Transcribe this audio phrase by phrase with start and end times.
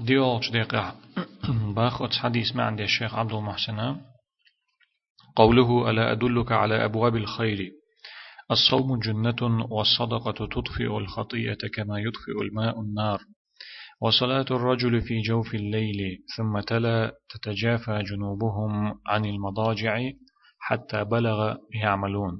[0.00, 0.94] ديولش دقيقة
[1.76, 3.96] باخذ حديث ما عند الشيخ عبد المحسن.
[5.36, 7.70] قوله ألا أدلك على أبواب الخير؟
[8.50, 13.20] الصوم جنة والصدقة تطفئ الخطيئة كما يطفئ الماء النار
[14.02, 20.00] وصلاة الرجل في جوف الليل ثم تلا تتجافى جنوبهم عن المضاجع
[20.58, 22.38] حتى بلغ يعملون.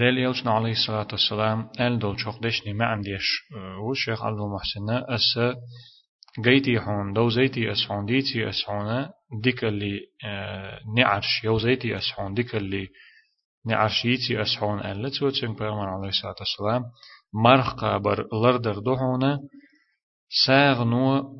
[0.00, 3.26] ذل يوسنا عليه الصلاة والسلام أل دول شوقدشني ما عنديش
[3.88, 5.38] والشيخ عبد المحسن أس
[6.40, 9.08] جيتي حون دو زيتي أسحون ديتي أسحون
[9.42, 10.00] ديك اللي
[10.96, 11.44] نعرش.
[11.44, 12.88] يو زيتي أسحون ديك اللي
[13.66, 14.04] نعرش.
[14.04, 16.82] يتي أسحون ألا توتشن بيغمان عليه الصلاة والسلام.
[17.34, 19.38] مرخ قابر لردر دهونه
[20.46, 21.34] ساغ نو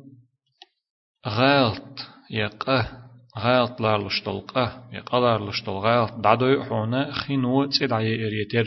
[1.27, 1.99] غالت
[2.31, 3.05] يقه
[3.37, 8.65] غالت لار لشتل قه يقلار لشتل غالت دعدو يحونا خينو تسيد عيه إريتر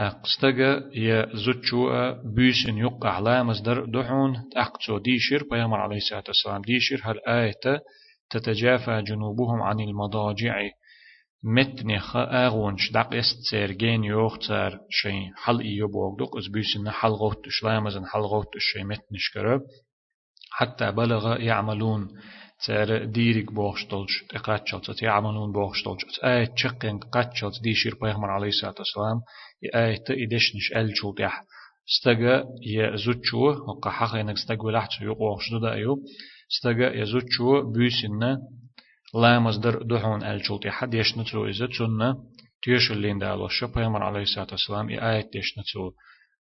[0.00, 1.90] أقستغا يا زوتشو
[2.24, 6.62] بيسن يق على مصدر دحون أقصو ديشير بيامر عليه الصلاة والسلام.
[6.62, 7.80] ديشير هل آية
[8.30, 10.56] تتجافى جنوبهم عن المضاجع؟
[11.44, 18.20] متنخ أغونش دق استسيرجين يوختار شيء حل إيو بوغدوك إز بيسن حل غوت شلامزن حل
[18.20, 19.60] غوت الشيء متنش كرب
[20.52, 22.08] حتى بلغ يعملون
[22.66, 29.20] تار ديرك بوغشتلش تقاتشلت يعملون بوغشتلش آية تشقين قاتشلت دي شير بيغمر عليه الصلاة والسلام.
[29.74, 31.44] آية تإدشنش ألشو تيح
[31.88, 35.98] استجا يزوتشو وقا حقينك استجا لحتو يقوغشتو دا أيو.
[36.52, 38.38] استجا يزوتشو بيسن
[39.14, 42.16] لا مصدر دحون الجلطي حد يشنتلو تسنة
[42.62, 43.48] تيش اللين دالو.
[43.48, 45.94] شو بيامر عليه الصلاة والسلام إي آية يشنتلو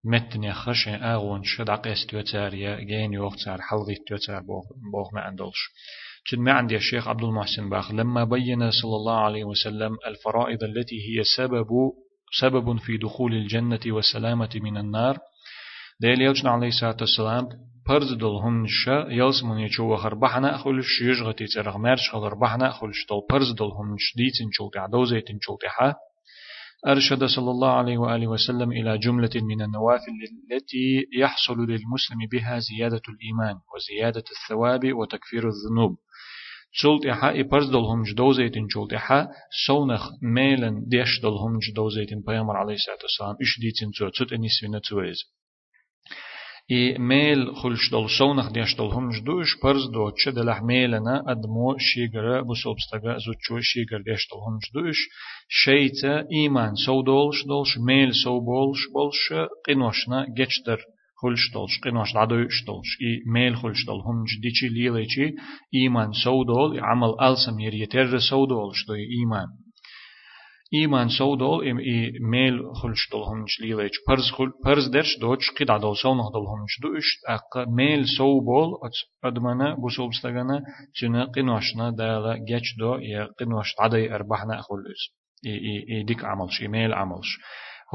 [0.04, 4.42] متن يخش أغون شد عقيس توتار يا جين يوختار حلغي توتار
[4.92, 5.62] بوغ ما عندلش.
[6.32, 10.96] تن ما عندي الشيخ عبد المحسن باخ لما بين صلى الله عليه وسلم الفرائض التي
[10.96, 11.68] هي سبب
[12.32, 15.18] سبب في دخول الجنة والسلامة من النار.
[16.02, 17.50] ديل يوجنا عليه الصلاة والسلام
[17.88, 23.52] برز دل هنش يلس من يشو خربحنا أخلش يجغتي ترغ مرش خربحنا أخلش دل برز
[23.52, 25.96] دل هنش ديتن شلتع دوزيتن شلتعها
[26.88, 30.12] أرشد صلى الله عليه وآله وسلم إلى جملة من النوافل
[30.52, 35.98] التي يحصل للمسلم بها زيادة الإيمان وزيادة الثواب وتكفير الذنوب.
[36.80, 39.28] شلت إحا إبرز دلهم جدوزيتن شلت إحا
[39.68, 45.18] سونخ ميلن ديش دلهم جدوزيتن بيامر عليه الصلاة والسلام إش ديتن تو تت أنيسوين تويز
[46.72, 52.42] إي ميل خلش دل سونخ ديش دلهم جدوش برز دو تش دلح ميلنا أدمو شيغر
[52.42, 54.98] بسوبستغا زوتشو شيغر ديش دلهم جدوش
[55.50, 59.34] شيتا إيمان سو دولش دولش ميل سو بولش بولش
[61.23, 65.35] قنوشنا جيشتر خلش دولش قنوش دعدوش دولش إي ميل خلش دول هم جديشي ليليشي
[65.75, 69.47] إيمان سو دول عمل ألسم يريتر سو دولش دو إيمان
[70.75, 75.51] إيمان سو دول إم إي ميل خلش دول هم ليليش برز خل برز درش دوش
[75.61, 78.71] قد عدول سو نه دول هم دوش أق ميل سو بول
[79.25, 80.63] أدمنا بوسول بستغنا
[81.03, 86.63] جنا قنوشنا دالا جيش دو يا قنوش عدي أربحنا خلص إي إي إي ديك عملش
[86.63, 87.39] إيميل عملش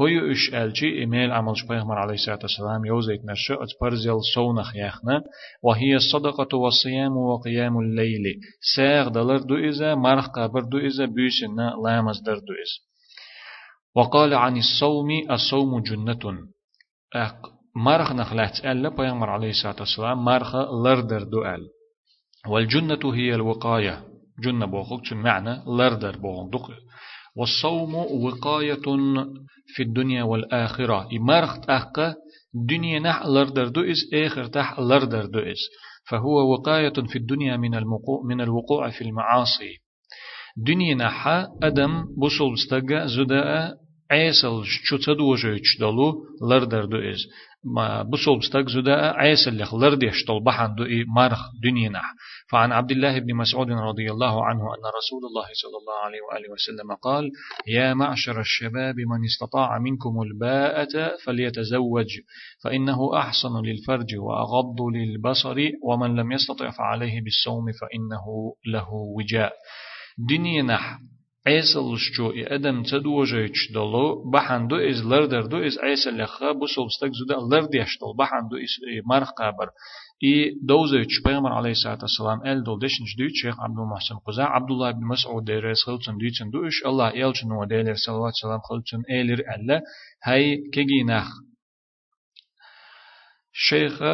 [0.01, 5.23] هو إش ألجي إيميل عملش بيغمر عليه الصلاة والسلام يوزيت مرشو أتبرزيل سونخ يخنا
[5.63, 8.39] وهي الصدقة والصيام وقيام الليل
[8.75, 12.93] ساغ دلر دو إذا مرخ قبر دو إذا بيسنا لامز در دو إذا
[13.95, 16.37] وقال عن الصوم الصوم جنة
[17.75, 21.69] مرخ نخلات ألا بيغمر عليه الصلاة والسلام مرخ لردر دو أل
[22.47, 24.03] والجنة هي الوقاية
[24.43, 26.71] جنة بوخوك معنى لردر بوخوك
[27.35, 28.81] والصوم وقاية
[29.75, 31.07] في الدنيا والآخرة.
[31.17, 32.15] إمارخ تحقى
[32.69, 35.59] دنيا نح لردر دوئس آخر تح لردر دوئس
[36.09, 39.77] فهو وقاية في الدنيا من المقوع من الوقوع في المعاصي.
[40.57, 43.73] دنيا نحا أدم بوصل استجا زداء
[44.11, 46.13] عيسل شو تدوجيش دلو
[46.49, 47.27] لردر دوئس
[47.75, 52.01] ما بصوب بستك زدا عيسى اللي خلر ديش طلبحان دو مارخ دنينا
[52.53, 56.51] فعن عبد الله بن مسعود رضي الله عنه أن رسول الله صلى الله عليه وآله
[56.51, 57.31] وسلم قال
[57.67, 62.07] يا معشر الشباب من استطاع منكم الباءة فليتزوج
[62.63, 68.25] فإنه أحسن للفرج وأغض للبصر ومن لم يستطع فعليه بالصوم فإنه
[68.73, 69.53] له وجاء.
[70.29, 70.79] دنيا
[71.47, 77.55] عيسل شو أدم تدوجيش دلو بحندو إز لردر دو إز عيسل لخا بوسل ستك زودا
[77.55, 78.73] لرديش دل بحندو إز
[79.05, 79.69] مرخ قبر
[80.19, 85.07] и доузевич пайғамбар алейхиссалату вассалам әл дол дешнш дүй шейх абдул махсин қуза абдулла ибн
[85.11, 89.81] масуд дерес қылчын дүйчін дүйш алла елчін о дейлер салаллаху салам қылчын эйлер әлле
[90.21, 91.27] хай кегинах
[93.51, 94.13] шейхы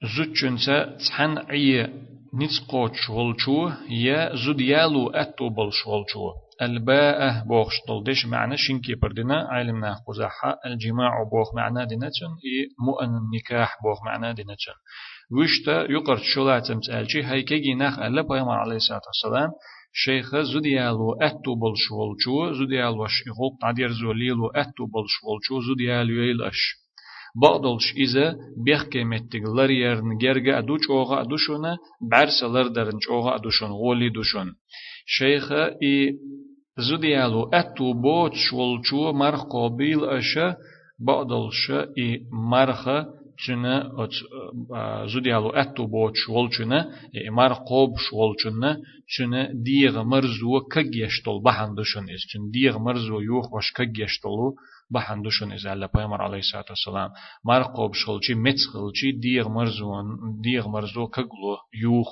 [0.00, 1.90] зутчунса цхан ие
[2.32, 7.69] ницқоч волчу я зудьялу әтту болш волчу الباء بوخ
[8.05, 14.33] دش معنى شنكي بردنا علمنا قزاحة الجماع بوخ معنى دينتشن إي مؤن النكاح بوخ معنى
[14.33, 14.73] دينتشن
[15.31, 19.51] وشتا يقرت شولاتم تالشي هيكي نخ ألا بيامر عليه الصلاة والسلام
[19.93, 26.81] شيخ زوديالو أتو بل شولشو زوديالو شيخو تعدير زوليلو أتو بل شولشو زوديالو يلش
[27.41, 28.35] بعضلش إذا
[28.65, 31.77] بيخ متك لريرن جرجع دوش أوغا دوشونا
[32.11, 34.55] بعرس لردرن أوغا دوشون غولي دوشون
[35.05, 36.17] شيخ إي
[36.77, 40.55] زديالو أتو بوت شولچو مرخ قابيل أشا
[40.99, 42.83] بعضلش إي مرخ
[43.43, 43.73] چنه
[45.13, 46.79] زوديالو أتو بوت شولچنه
[47.15, 48.71] إي مرخ قاب شولچنه
[49.13, 54.55] چنه ديغ مرزو كجيشتول بحندشون إز چن ديغ مرزو يوخ وش كجيشتولو
[54.91, 57.09] بحندوشن إذا الله بيامر عليه الصلاة والسلام
[57.45, 60.05] مرقوب شلچي متخلچي ديغ مرزون
[60.41, 62.09] ديغ مرزو كغلو يوخ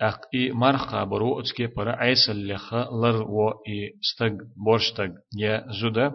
[0.00, 5.08] اق إي مرخا برو اتسكي برا عيس اللخ لر و إي استغ بورشتغ
[5.38, 6.14] يا زودا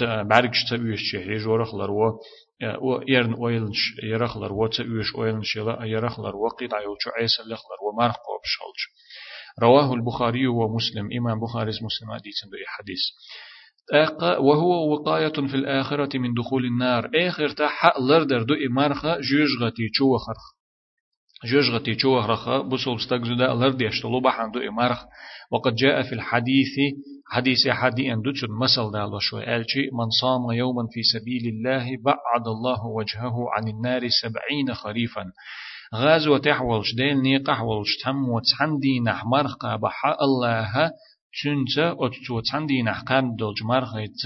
[0.00, 2.20] بعرقش تبيش شهري جورخ لر و
[2.82, 6.34] و يرن أويلنش يرخلر و تبيش أويلنش يرخلر
[7.40, 8.80] اللخ لر و مرقوب شلچ
[9.62, 12.34] رواه البخاري ومسلم إمام بخاري مسلم حديث
[12.66, 13.02] حديث.
[14.38, 17.10] وهو وقاية في الآخرة من دخول النار.
[17.14, 20.55] آخر تا حق لردر دو إمارخة جوجغتي چو خرخ
[21.44, 25.04] جوجغتي چو خرخ بسول استقزدا لرد يشتلو بحان دو إمارخ.
[25.52, 26.74] وقد جاء في الحديث
[27.32, 32.46] حديث حدي أن دوتشن مسل دالو شو ألشي من صام يوما في سبيل الله بعد
[32.46, 35.24] الله وجهه عن النار سبعين خريفا.
[35.94, 40.90] غازوة تحولش ديل نيق أحولش تم وتحندي نحمر قابح الله
[42.04, 44.22] اتچو چندی نحقام دلج مرغیت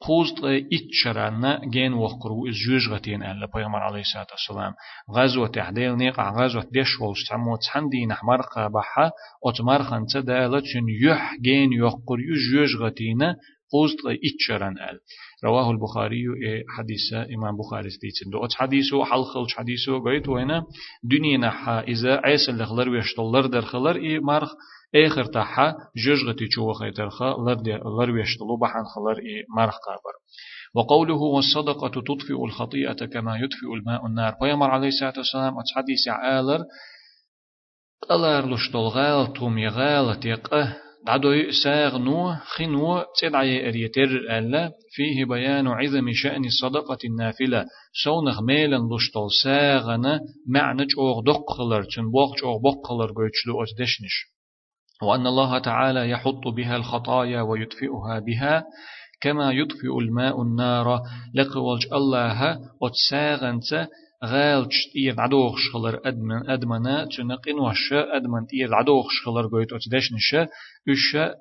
[0.00, 4.72] قوزت إتشرانا جين وقرو إز جوج غتين ألا بيغمر عليه الصلاة والسلام
[5.16, 9.10] غزوة تحديل نيقع غزوة ديش ولش تعمو تحندي نحمر قابحة
[9.46, 13.18] أتمر خنسة دالة چون يح جين يقر يجوج غتين
[13.71, 14.99] قوزت إتشران أل.
[15.43, 16.23] رواه البخاري
[16.77, 20.63] حديث إمام بخاري ستيتن دو أتش حديثو حلخلش حديثو قيت وينا
[21.03, 24.49] دنيا نحا إذا عيسى اللي خلر ويشتلر در خلر إي مرخ
[24.95, 27.35] آخر تاحا جوجغتي چو خيترخا
[27.99, 30.15] لر ويشتلو بحن خلر إي مرخ قابر
[30.75, 34.35] وقوله والصدقة تطفئ الخطيئة كما يطفئ الماء النار.
[34.39, 36.59] فيمر عليه الصلاة والسلام أتحديث عالر
[38.11, 45.67] ألار لشتل غال توم يغال تيقه دعدو ساغ نو خنو تدعي أريتر ألا فيه بيان
[45.67, 47.65] عظم شأن الصدقة النافلة
[48.03, 54.15] سونغ ميلن لشتل ساغنا معنى أوغ دقلر تن بوغ أوغ بقلر قويتشلو أتدشنش
[55.03, 58.63] وأن الله تعالى يحط بها الخطايا ويدفئها بها
[59.21, 61.01] كما يطفئ الماء النار
[61.35, 63.87] لقوالج الله وتساغنت
[64.23, 70.47] غالج تير عدوخ شخلر أدمن أدمنا تنقين وشا أدمن تير عدوخ شخلر قويت أتدشنشا
[70.89, 71.35] أشا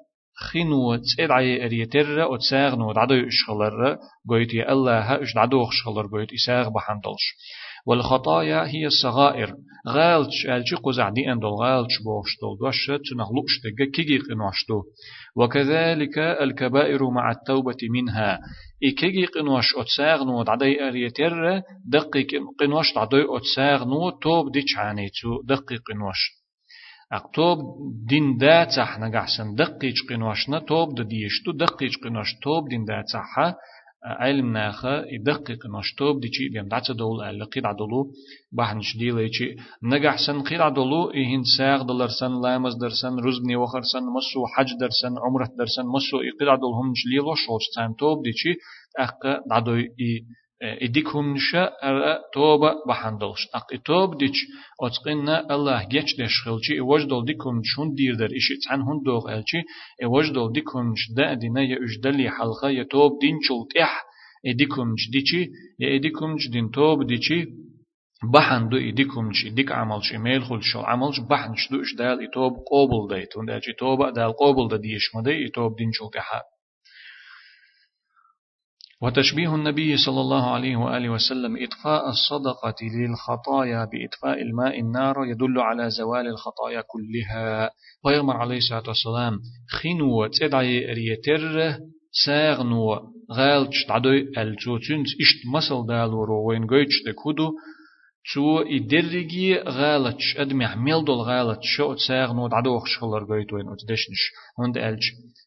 [0.50, 3.99] خينو تسعي أريتر وتساغنو عدو شخلر
[4.29, 7.25] قويت يا الله أش عدوخ شخلر قويت إساغ بحندلش
[7.87, 9.55] والخطايا هي الصغائر
[9.88, 14.82] غالش ألشي قزع دي أندل غالش بوشتل دوش تنغلوش تجا كيجي قنوشتو
[15.36, 18.40] وكذلك الكبائر مع التوبة منها.
[18.84, 22.26] إكيجي قنوش أتساغنو دعدي أريتر دقي
[22.60, 26.44] قنوش دعدي أتساغنو توب دي چانيتو دقي قنوش
[27.12, 27.58] أقتوب
[28.08, 33.54] دين دا تحنا قحسن دقيج قنوشنا توب دديشتو دقيج قنوش توب دين دا تحا
[34.05, 38.11] علم ناخا يدقق نشطوب دي شيء بيم دعت دول ألا قيد عدلو
[38.53, 43.56] بحنش دي ليشي نجح سن قيد عدلو إهين ساغ دلر سن لامز در سن رزبني
[43.56, 47.65] وخر سن مسو حج در سن عمرة در سن مسو قيد عدل هم جليلو شوش
[47.75, 48.56] تام توب دي شيء
[48.99, 50.25] أق دعدو إي
[50.65, 51.35] إديكم
[51.85, 53.49] أرى توبة بحندلش.
[53.55, 54.47] أق توب ديش
[54.83, 59.63] أتقنا الله جيش دش خلشي وجدل ديكم شون دير در إشي تحن هون دوغ ألشي.
[60.05, 62.69] وجدل ديكم شدا دينا يأجدلي حلقة.
[62.69, 64.05] يتوب دين شلتح
[64.47, 65.51] إديكم ديشي
[65.83, 67.47] إديكم دين توب ديشي
[68.33, 72.29] بحن دو إديكم إديك عمل شي ميل خل شو عمل بحن شدو إش دال.
[72.29, 73.37] إتوب قابل دايت.
[73.37, 75.15] وندال توبة دال قابل دا ديش.
[75.15, 76.54] مدي إتوب دين شلتحات
[79.03, 85.91] وتشبيه النبي صلى الله عليه وآله وسلم إطفاء الصدقة للخطايا بإطفاء الماء النار يدل على
[85.91, 87.70] زوال الخطايا كلها.
[88.05, 91.77] ويغمر عليه الصلاة والسلام خنو تدعي ريتر
[92.27, 93.01] ساغنو
[93.32, 97.53] غالش تعدوي الجوتنس إشت مسل دالو رو وين قويتش دكودو
[98.26, 104.22] شو إدرجي غالتش أدمع ميلدول غالتش شو تساغنو تعدوخ شغلر قويتوين أتدشنش
[104.58, 105.02] هند ألج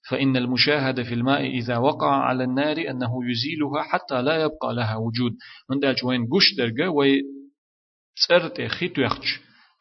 [0.10, 5.32] فإن المشاهد في الماء إذا وقع على النار أنه يزيلها حتى لا يبقى لها وجود.
[5.70, 7.22] من دالج وين قش درجة وي
[8.16, 9.40] تسرت خيتو يخش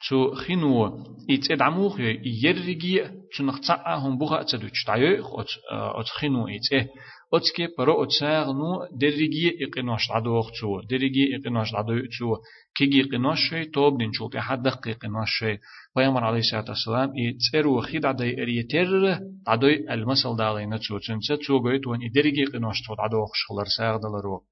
[0.08, 2.00] تو خنو إتد عموخ
[2.44, 3.04] يرجي
[3.38, 6.88] تنخ هم بوها تدوش تعيو أت خنو إتة
[7.34, 12.36] أتكي برو أتساغ نو درجي إقناش عدوخ تو درجي إقناش عدو تو
[12.76, 15.58] كيجي قناش شيء توب دين شوت أحد دق قناش شيء
[15.96, 21.86] بيامر عليه الصلاة والسلام يتسرو خيد عدي أريتر عدوي المثل دالين تو تنسى تو قويت
[21.86, 24.42] وان درجي قناش تو عدوخ شغلر ساغ دلرو.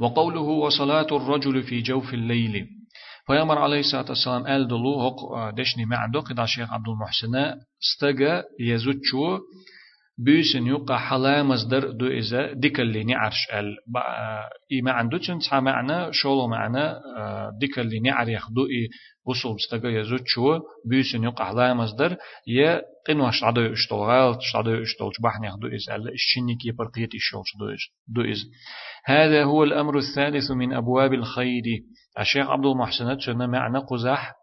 [0.00, 2.66] وقوله وصلاة الرجل في جوف الليل
[3.28, 7.34] پیامبر علیه الصلاة والسلام ال دلو هق دشني معدو قد الشيخ عبد المحسن
[7.84, 9.38] استجا يزوجو
[10.18, 13.76] بيسن يقع حلا مصدر دو إذا ديكليني عرش أل.
[14.72, 17.00] إي عنده تنسى معنا شولو معنا
[17.60, 18.88] ديكليني عريخ دو إي
[19.26, 20.60] وصل بستجا يزوجو
[20.90, 26.08] بيسن يقع حلا مصدر يا قنواش عدو اشتول غالت عدو اشتول بحني دو إز أل
[26.08, 27.42] الشيني كي برقيت اشتول
[28.08, 28.50] دو إز.
[29.04, 31.62] هذا هو الأمر الثالث من أبواب الخير.
[32.18, 34.34] الشيخ عبد المحسن تشنا معنى قزح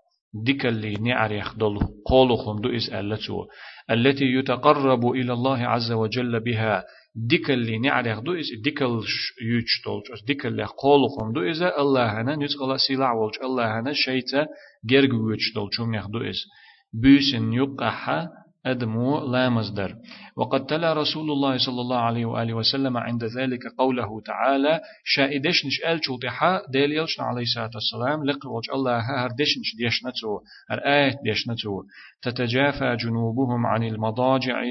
[0.43, 3.47] ديك اللي نعرف دل قولهم دو إسألته
[3.91, 6.83] التي يتقرب إلى الله عز وجل بها
[7.15, 12.35] ديك اللي نعرف دو إس ديك يوش دول ديك اللي قولهم دو إذا الله هنا
[12.35, 14.47] نتقل سلع والج الله هنا شيطة
[14.85, 16.45] جرجوش دول شو دو إس.
[16.93, 18.27] بيسن يقحا
[18.65, 19.95] أدمو لا مصدر.
[20.37, 25.81] وقد تلا رسول الله صلى الله عليه وآله وسلم عند ذلك قوله تعالى شائدش نش
[25.87, 30.39] أل شوطحا ديل يلشن عليه الصلاة والسلام لق وجه الله هر دشنش ديشنتو
[30.71, 31.83] الآية ديشنتو
[32.21, 34.61] تتجافى جنوبهم عن المضاجع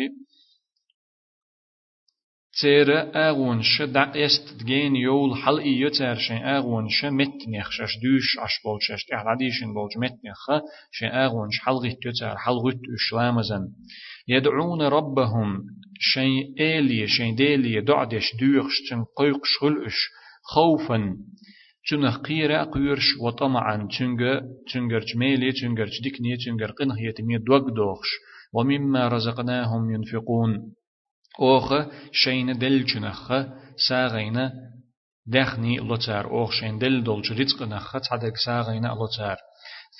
[2.60, 2.88] تير
[3.28, 8.38] أغون ش دع است تجين يول حل إي يتر شين أغون ش مت نخشش دوش
[8.38, 12.52] أش بول شش تحت عديشن بول مت نخ شين أغون ش حل غيت يتر حل
[12.64, 13.68] غيت إسلامزن
[14.28, 15.64] يدعون ربهم
[15.98, 19.96] شين إلي شين ديلي دعدش دوخش تن قيق شغلش
[20.42, 21.16] خوفا
[21.90, 24.40] تنه قيرا قيرش وطمعا تنجر
[24.72, 28.10] تنجر جميلي تنجر جدكني تنجر قنهية مي دوغ دوخش
[28.54, 30.74] ومما رزقناهم ينفقون
[31.40, 31.72] أوخ
[32.12, 33.32] شين دل جنخ
[33.88, 34.52] ساغينا
[35.26, 39.36] دخني لوتار أوخ شين دل دول رزق نخ تعدك ساغينا لوتار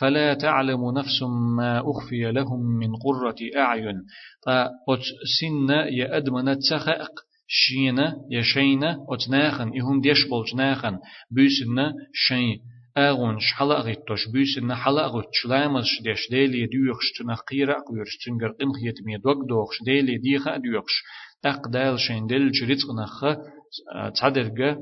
[0.01, 1.23] فلا تعلم نفس
[1.57, 4.07] ما أخفي لهم من قرة أعين
[4.47, 5.03] فأت
[5.41, 7.11] سن يأدمن تخأق
[7.49, 10.99] شينا يشينا أتناخن إهم ديش بولجناخن
[11.31, 12.61] بيسن شين
[12.99, 19.17] أغون شحلا غيتوش بيسن حلا غوت شلامز شديش ديلي ديوخش تنقيرا قيرش تنقر قنخيت مي
[19.17, 21.03] دوغ دوغش ديلي ديخا ديوخش
[21.46, 23.26] أقدال شين دل جريت نخ
[24.20, 24.78] تعدرجة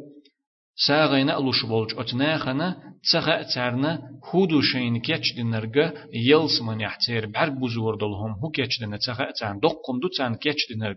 [0.88, 7.96] ساغينا ألوش بولج أتناخنا تسخا تعرنا هودو شين كيتش دينرجة يلس من يحتير بعرق بزور
[7.96, 10.96] دلهم هو كيتش دينا تسخا تعن دقم دو تعن كيتش دينرج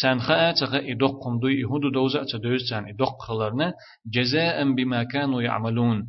[0.00, 3.72] تعن خا تسخا إدقم دو يهودو دوزا تدوز تعن إدق خلرنا
[4.14, 6.06] جزاء بما كانوا يعملون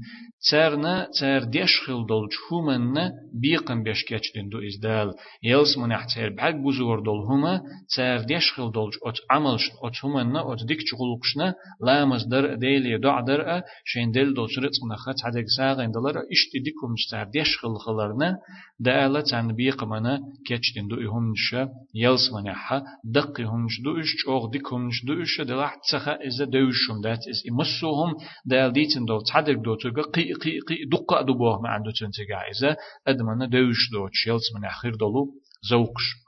[0.51, 7.01] تارنا تار ديشخل دول هما بيقن بيش كاتشدين دو إزدال يلس من احتير بعد بزور
[7.01, 7.63] دول هما
[7.97, 13.63] تار ديشخل دول أت عملش أت هما أت ديك چغلقشنا لا مصدر ديلي دع در
[13.85, 18.39] شين ديل دول سرط نخت عدك ساغين دلر اشت ديكم تار ديشخل خلرنا
[18.81, 21.57] دالا تان بيقمنا كاتشدين دو إهمش
[21.95, 27.01] يلس من احا دق إهمش دو إش چوغ ديكمش دو إش دلح تسخا إزا دوشم
[27.05, 28.11] دات إز إمسوهم
[28.47, 32.77] دال ديتن دول تعدك دو تلقى قي قي دقة دبوه ما عنده تنتجع إذا
[33.07, 35.35] أدمنا دوش دو تشيلز من أخير دلو
[35.71, 36.27] زوقش.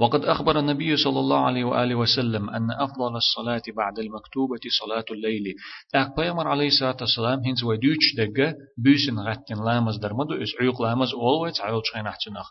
[0.00, 5.54] وقد أخبر النبي صلى الله عليه وآله وسلم أن أفضل الصلاة بعد المكتوبة صلاة الليل.
[5.94, 11.08] أك بيامر عليه الصلاة والسلام هنز ودوش دقة بيسن غتن لامز درمدو إس عيق لامز
[11.14, 12.46] أولويت عيل شخين احتناخ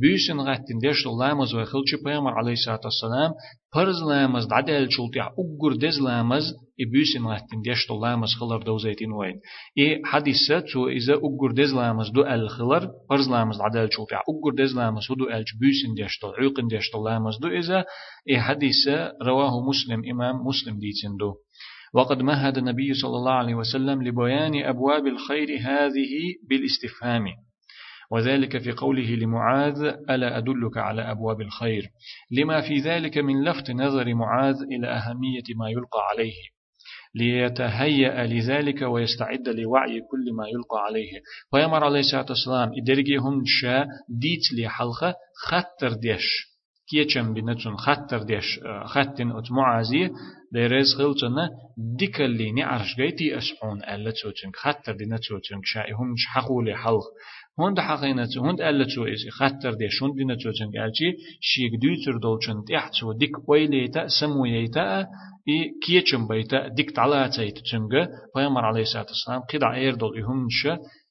[0.00, 3.30] بيسن غتن ديش لامز وخلش بيامر عليه الصلاة والسلام
[3.74, 6.44] فرز لامز دعدل شلطي أقر دز لامز
[6.80, 9.40] إبيسن غتن ديش لامز خلر دوزيتين وين
[9.78, 14.54] إي حديثة تو إذا أقر دز لامز دو ال خلر فرز لامز دعدل شلطي أقر
[14.58, 17.84] دز لامز دو ال بيسن ديش عيقن ديش لامز دو إذا
[18.30, 21.34] إي حديثة رواه مسلم إمام مسلم ديتين دو
[21.94, 26.12] وقد مهد النبي صلى الله عليه وسلم لبيان أبواب الخير هذه
[26.48, 27.24] بالاستفهام
[28.12, 31.90] وذلك في قوله لمعاذ ألا أدلك على أبواب الخير؟
[32.30, 36.34] لما في ذلك من لفت نظر معاذ إلى أهمية ما يلقى عليه.
[37.14, 41.10] ليتهيأ لذلك ويستعد لوعي كل ما يلقى عليه.
[41.52, 45.14] ويمر عليه الصلاة والسلام إدرجي هم شا ديت لي حلقة
[45.46, 46.49] خطر ديش
[46.90, 50.10] كيچم بنتون خطر ديش خطن ات معازي
[50.52, 51.50] ديرز خلتنا
[51.98, 57.06] ديكالي نعرش جيتي أسحون ألا توتنك خطر دي نتوتنك شاي هم حقولي حلق.
[57.58, 61.08] هند حقينة هند ألا تو إسي خطر دي شون دي نتوتنك ألشي
[61.40, 65.06] شيك دوتر دولشن تحتو ديك ويليتا سمويتا
[65.48, 70.12] إي كيچم بيتا ديك تعالى تيت تنجا فيمر عليه الصلاة والسلام قدع إير دول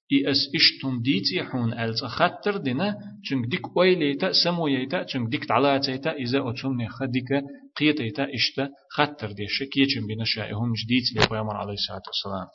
[0.09, 5.45] إهمش إي أس إشتون ديتي حون ألز خطر دينا چونك ديك ويليتا سمويتا چونك ديك
[5.45, 7.31] تعلاتيتا إذا أتون خديك
[7.77, 12.49] قيتيتا إشتا خطر ديش كيچن بنا شائهم جديد لبيامر عليه الصلاة والسلام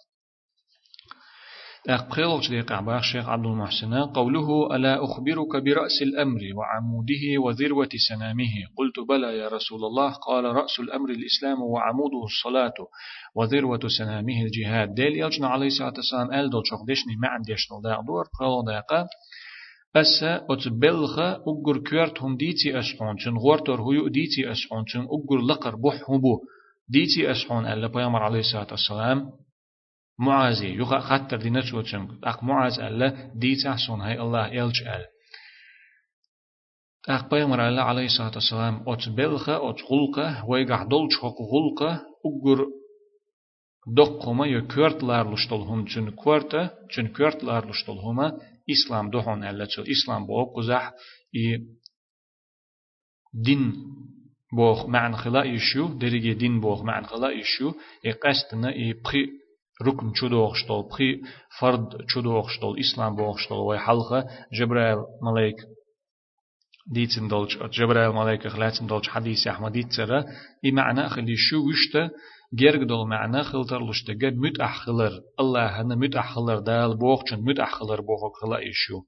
[1.88, 3.95] أقبل شديق عباق شيخ عبد المحسن.
[3.95, 10.12] قوله ألا أخبرك برأس الأمر وعموده وذروة سنامه؟ قلت بلى يا رسول الله.
[10.12, 12.75] قال رأس الأمر الإسلام وعموده الصلاة
[13.35, 14.95] وذروة سنامه الجهاد.
[14.95, 16.33] ديل يلجنا عليه الصلاة والسلام.
[16.33, 18.25] أل دول شوخ ديشني ما عندي يشتغل داق دور.
[18.41, 19.07] قال داقا
[19.97, 25.76] أسا أتبلغ أقر كورت هم ديتي أسحون چن غورتور هيو ديتي أسحون چن أقر لقر
[25.76, 26.41] بح هبو
[26.88, 29.43] ديتي أسحون ألا بيامر عليه الصلاة والسلام.
[30.19, 35.05] معازي يخا خطر دي نتشو تشنك أق معاز ألا دي تحسون هاي الله يلج أل
[37.10, 42.65] أق بيمر ألا عليه الصلاة والسلام أت بلخة أت غلقة ويقع دولش حق غلقة أقر
[43.88, 48.38] دقهما يا كورت لارلشتل هم چون كورتا چون كورت لارلشتل هما
[48.69, 50.91] إسلام دوحون ألا تشو إسلام بو قزح
[51.36, 51.65] إي
[53.34, 53.74] دين
[54.53, 57.74] بوخ معنى خلا يشو درجة دين بوخ معنى خلا يشو
[58.05, 59.29] إي قصدنا إي بخي
[59.83, 61.21] ركن چودوخشتول بخي
[61.59, 65.57] فرد چودوخشتول إسلام بوخشتول وي حلقة جبرائيل ملاك
[66.87, 70.25] ديتن دولج جبرائيل ملاك خلاتن دولج حديث أحمد ترى
[70.64, 72.11] إي معنى خلي شو وشته
[72.54, 78.00] جرق دول معنى خلتر لشتة مت أحخلر الله هنا مت أحخلر دال بوخشن مت أحخلر
[78.00, 79.02] بوخك خلا إيشو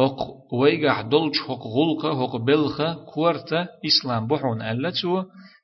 [0.00, 0.18] أق
[0.54, 5.22] ويجح دولج حق غلقة حق بلخة كورتا إسلام بحون ألتو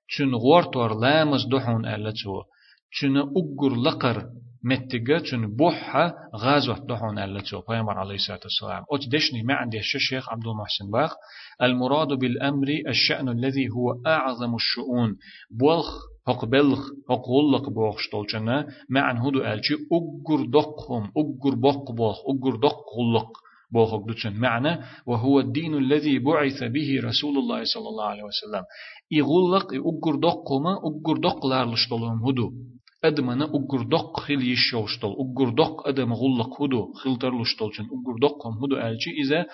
[0.09, 2.43] چون غورتور لامز دحون ألتو
[2.91, 4.27] چون أجر لقر
[4.65, 8.85] متجا چون بوحة غازوة دحون ألتو بيامر عليه الصلاة والسلام.
[8.93, 11.15] أت دشني ما عندي الشيخ عبد المحسن باخ.
[11.63, 15.17] المراد بالأمر الشأن الذي هو أعظم الشؤون.
[15.51, 15.89] بولخ
[16.29, 16.81] هق بلخ
[17.11, 23.33] هق غلق بوخش طولچنا معن هدو ألشي أجر دقهم أجر بق بوخ أجر دق غلق
[23.73, 28.65] بوخك دوتشن معنى وهو الدين الذي بعث به رسول الله صلى الله عليه وسلم.
[29.11, 32.53] يغلق أجر دقهما أجر دق لارلشتلهم هدو
[33.05, 36.93] أدمنا أجردق خيل يشوشتل أجردق أدم غلق هدو.
[36.93, 38.77] خلتر لشتلشن أجردقهم هدو.
[38.77, 39.47] ألشي إذا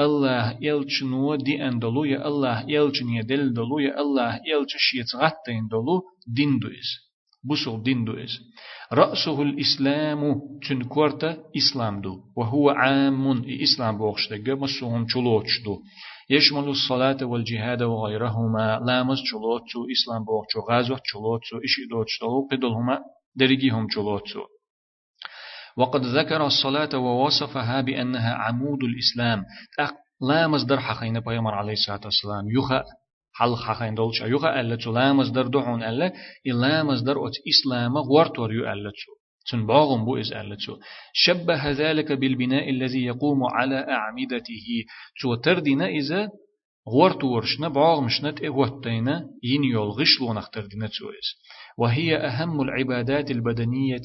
[0.00, 2.04] الله يلچنو دي أندلو.
[2.04, 3.78] يا الله يلچن يدل دلو.
[3.78, 6.02] يا الله يلچ شيت غتين دلو
[6.36, 6.90] دين دويز
[7.48, 8.32] بوسل دين دويز
[8.92, 10.20] رأسه الإسلام
[10.62, 12.14] چن كورتا إسلام دو.
[12.36, 15.82] وهو عام إسلام بوخشتة مسوهم چلوچ دو.
[16.30, 18.80] يشمل الصلاة والجهاد وغيرهما.
[18.86, 22.98] لامز چلوتسو إسلام بوغچو غازوة چلوتسو إشي دوچتو قدلهما
[23.36, 24.42] درجيهم چلوتسو
[25.76, 29.44] وقد ذكر الصلاة ووصفها بأنها عمود الإسلام.
[30.20, 32.50] لا مصدر حقين بيامر عليه الصلاة والسلام.
[32.58, 32.82] يخا
[33.34, 36.12] حل حقين دولش يخا ألا لا مصدر دعون ألا
[36.46, 39.15] إلا مصدر أت إسلام غورتور تن
[39.54, 40.76] باغم بو إز ألتو
[41.12, 44.84] شبه ذلك بالبناء الذي يقوم على أعمدته.
[45.14, 46.28] شو تردنا إذا
[46.88, 51.28] غورت ورشنا باغمشنت إغوتينا ين يلغشلو نختردنا تسويس
[51.78, 54.02] وهي أهم العبادات البدنية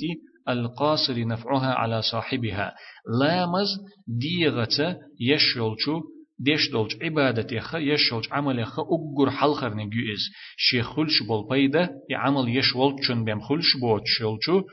[0.49, 2.73] القاصر نفعها على صاحبها.
[3.19, 3.67] لامز
[4.07, 6.01] ديغة يشلشو
[6.39, 10.19] ديش دولج عبادتي خا يشولج عمل خا أجر حلخر نجيز
[10.57, 14.63] شيخ خلش بول بيدا يعمل يشول چون بيم خلش بوت شلچو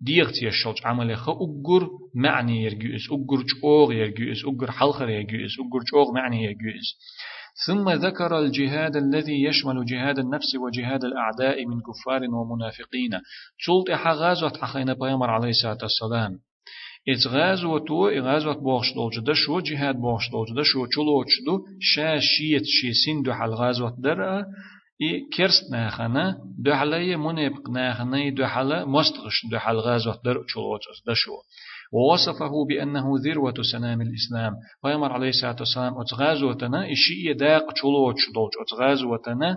[0.00, 6.12] ديغت يشلج عمل خا أجر معني يرجوز أجر جوغ يرجوز أجر حلخر يرجوز أجر جوغ
[6.12, 6.86] معني يرجوز
[7.66, 13.10] ثم ذكر الجهاد الذي يشمل جهاد النفس وجهاد الأعداء من كفار ومنافقين.
[13.56, 16.38] شلط حغازوة حخينا بيامر عليه الصلاة والسلام.
[17.08, 22.64] إت غازوة تو غازوة بوغش دولج دشو جهاد بوغش دولج دشو چلوچ دو شا شيت
[22.64, 24.44] شي سندو حل غازوة درأ
[25.02, 30.84] إي كرست ناخنا دو حلي منبق ناخنا دو حل مستغش دو حل غازوة درأ چلوچ
[31.08, 31.32] دشو
[31.92, 39.56] ووصفه بأنه ذروة سنام الإسلام فيمر عليه الصلاة والسلام أتغازوتنا إشي داق چلوچ دولج أتغازوتنا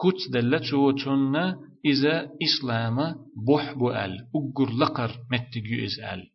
[0.00, 3.14] كت دلتو تنا إذا إسلام
[3.48, 6.33] بح بؤل أقر لقر متجو إزال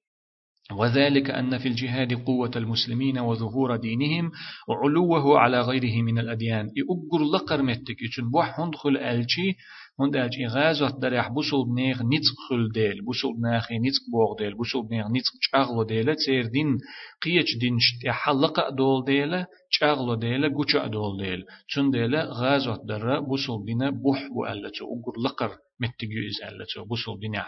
[0.74, 4.32] وذلك أن في الجهاد قوة المسلمين وظهور دينهم
[4.68, 6.66] وعلوه على غيره من الأديان.
[6.66, 7.96] إقر لقر متك.
[8.04, 9.56] إچن بوح هندخل ألشي
[10.00, 14.88] هند ألشي غازوة دريح بوصل بنيغ نتق خل ديل بوصل بناخي نتق بوغ ديل بوصل
[14.88, 16.78] بنيغ نتق چاغلو ديل تير دين
[17.22, 21.46] قيش دين شتي حلق دول ديل چاغلو ديل قوچا دول ديل.
[21.68, 27.18] چون ديل غازوة در بوصل بنا بوح بو ألتو أقر لقر متك إز ألتو بوصل
[27.20, 27.46] بنا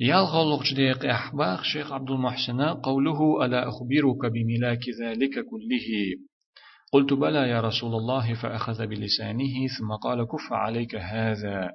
[0.00, 5.86] يالغلق جديق أحباق شيخ عبد المحسن قوله ألا أخبرك بملاك ذلك كله؟
[6.92, 8.34] قلت بلى يا رسول الله.
[8.34, 11.70] فأخذ بلسانه ثم قال كف عليك هذا.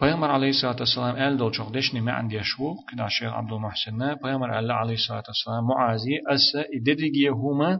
[0.00, 4.14] پیامبر علیه الصلاة والسلام أل دول شخ دشني ما عندي شو كده شيخ عبد المحسن
[4.14, 7.78] پیامبر الله علیه الصلاة والسلام معازي أس إدريجي هما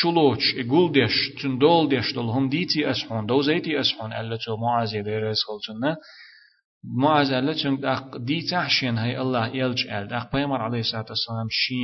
[0.00, 4.56] چلوچ گول دش تون دول دش دل هم دیتی اسحون دو زیتی اسحون الله تو
[4.56, 5.58] معازي دير رسول
[6.84, 11.74] الله چون اق دي تحشين هي الله يلج ال اق پیغمبر عليه الصلاه والسلام شي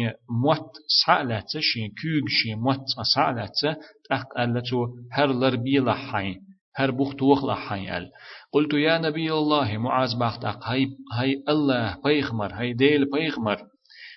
[0.42, 0.70] موت
[1.06, 3.76] سالت شي كوغ شي موت سالت
[4.10, 6.36] اق الله تو هر لر بيلا حي
[6.76, 8.10] هر بوخت وخ حي ال
[8.52, 10.86] قلت يا نبي الله معاذ بخت اق هي
[11.18, 13.58] هي الله پیغمبر هي ديل پیغمبر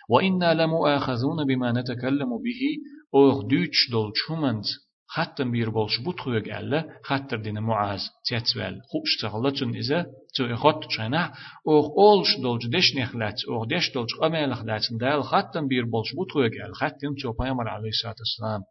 [0.09, 2.61] وإنا لمؤاخذون بما نتكلم به
[3.15, 4.11] أوغ دوتش دول
[5.14, 10.06] حتى بير بولش بوتخوغ ألا خاطر دين معاذ تيتسوال خوش تغلطن إذا
[10.37, 11.32] تو إخوت تشينا
[11.68, 16.46] أوغ أولش دولج دش نخلات أوغ دش دولج أمال خلات دال حتى بير بولش بوتخوغ
[16.46, 18.62] ألا خاطر تو بيامر عليه الصلاة والسلام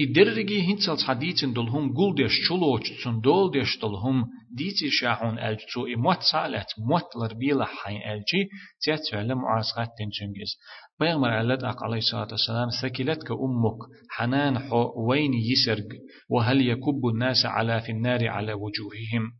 [0.00, 4.24] إدرجي هنسلت حديثن دول هم قول ديش چلوچ تون دول ديش دول هم
[4.56, 8.48] ديتي شاحون ألج تو إموت سالت موت لربيلا حين ألجي
[8.82, 10.56] تيات فعلا معاص غاتين جنجز
[10.99, 13.77] بيغمر علت أق عليه الصلاة والسلام ثكلتك أمك
[14.09, 15.87] حنان حو وين يسرق
[16.29, 19.31] وهل يكب الناس على في النار على وجوههم؟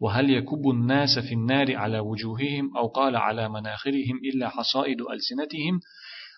[0.00, 5.80] وهل يكب الناس في النار على وجوههم؟ أو قال على مناخرهم إلا حصائد ألسنتهم؟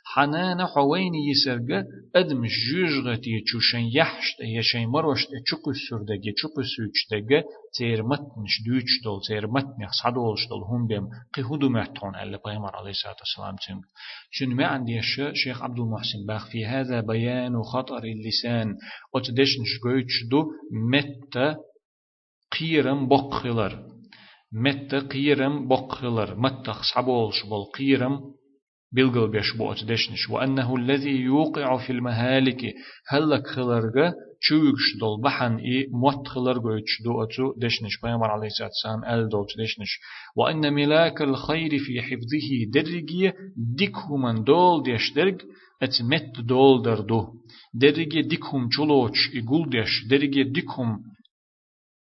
[0.05, 1.85] حنان حوين يسرق
[2.17, 7.43] أدمش جوجغتي تشوشن يحشت يشين مروشت تشوكو سردگي تشوكو سوچتگي
[7.79, 12.91] تير متنش دوچ دول تير متنخ صدولش دول هم بهم قهودو محتون ألا بيمر عليه
[12.91, 13.85] الصلاة والسلام تنك
[14.31, 15.01] شن ما عندي
[15.35, 18.77] شيخ عبد المحسن باخ في هذا بيان خطر اللسان.
[19.15, 21.57] وتدشنش قويتش دو مت
[22.59, 23.87] قيرم بقخلر
[24.53, 28.21] مت قيرم بقخلر مت صبولش بول قيرم
[28.93, 32.75] بلغل بيش بوت دشنش وأنه الذي يوقع في المهالك
[33.09, 39.05] هلك خلرغا چوغش دول بحن إي موت خلرغا دو أتو دشنش بيامر عليه الصلاة والسلام
[39.05, 39.99] أل دول دشنش
[40.37, 45.41] وأن ملاك الخير في حفظه درجي ديكهم دول ديش درج
[45.83, 47.27] اتمت دول در دو
[47.75, 51.01] درجي ديكهم چلوچ إقول ديش درجي ديكهم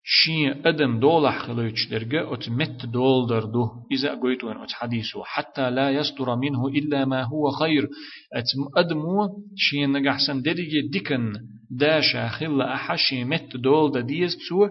[0.05, 5.91] شين أدم دولح خلوش درجة أت مت دول دردو إذا وين أت حديثه حتى لا
[5.91, 7.88] يصدر منه إلا ما هو خير.
[8.77, 11.33] أدمو شين نجحسن درجة ديكن
[11.71, 14.69] داشا خلا أحشي مت دول دا ديز تو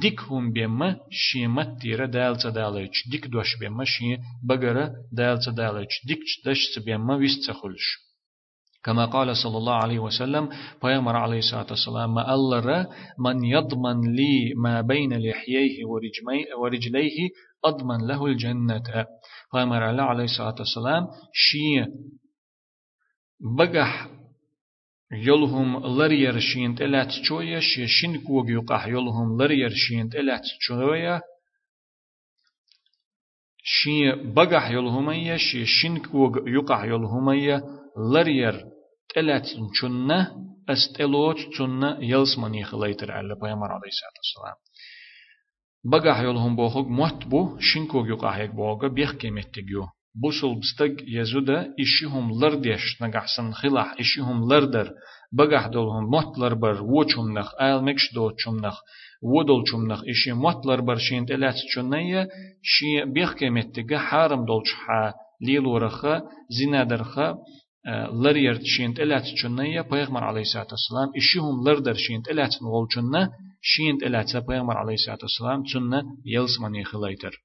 [0.00, 6.20] ديكهم بيما شين مت تيرا دالتا داليش ديك دوش بيما شين بقرة دالتا داليش ديك
[6.46, 8.03] دش بيما ويستخلش
[8.84, 10.48] كما قال صلى الله عليه وسلم
[10.82, 12.86] بيامر عليه الصلاة والسلام ما ألر
[13.18, 15.84] من يضمن لي ما بين لحييه
[16.58, 17.30] ورجليه
[17.64, 18.82] أضمن له الجنة.
[19.54, 21.84] بيامر عليه الصلاة والسلام شي
[23.58, 24.08] بقح
[25.12, 31.20] يلهم لرير شين تلات شوية شي شين كوغ يقح يلهم لرير شين تلات شوية
[33.64, 37.64] شي بقح يلهمية شي شين كوغ يقح يلهمية
[38.14, 38.73] لرير
[39.08, 39.46] تلات
[39.80, 40.30] چنة
[40.68, 44.56] استلوت چنة يلسمني خليتر على بيامر عليه الصلاة والسلام.
[45.84, 52.40] بقى يولهم بوخوك موت بو شنكو جو قاهيك بوغا بيخ كيمتگيو بوسل بستق يزودا إشيهم
[52.40, 54.92] لرديش نقحسن خلاح إشيهم لردر.
[55.32, 58.80] بقى دولهم موت لربر وچم نخ آل مكش دو چم نخ
[59.22, 62.28] ودول چم نخ إشي موت لربر شين تلات چنية
[62.62, 67.38] شي بيخ كيمتگا حارم دولش حا ليلو رخا زنادرخا
[68.12, 73.30] لرير شينت إلات چنية پیغمبر عليه الصلاة والسلام إشيهم لردر شينت إلات نغول چنة
[73.62, 77.44] شينت إلات پیغمبر عليه الصلاة والسلام چنة يلسمني خليتر.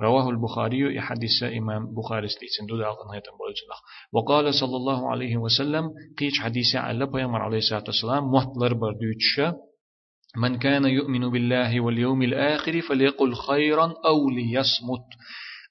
[0.00, 3.78] رواه البخاري يحدث إمام بخاري استيسن دود أغن هيتم بولجنخ
[4.12, 5.84] وقال صلى الله عليه وسلم
[6.18, 9.56] قيش حديث على بيامر عليه الصلاة والسلام محتلر بردوتش
[10.36, 15.06] من كان يؤمن بالله واليوم الآخر فليقل خيرا أو ليصمت.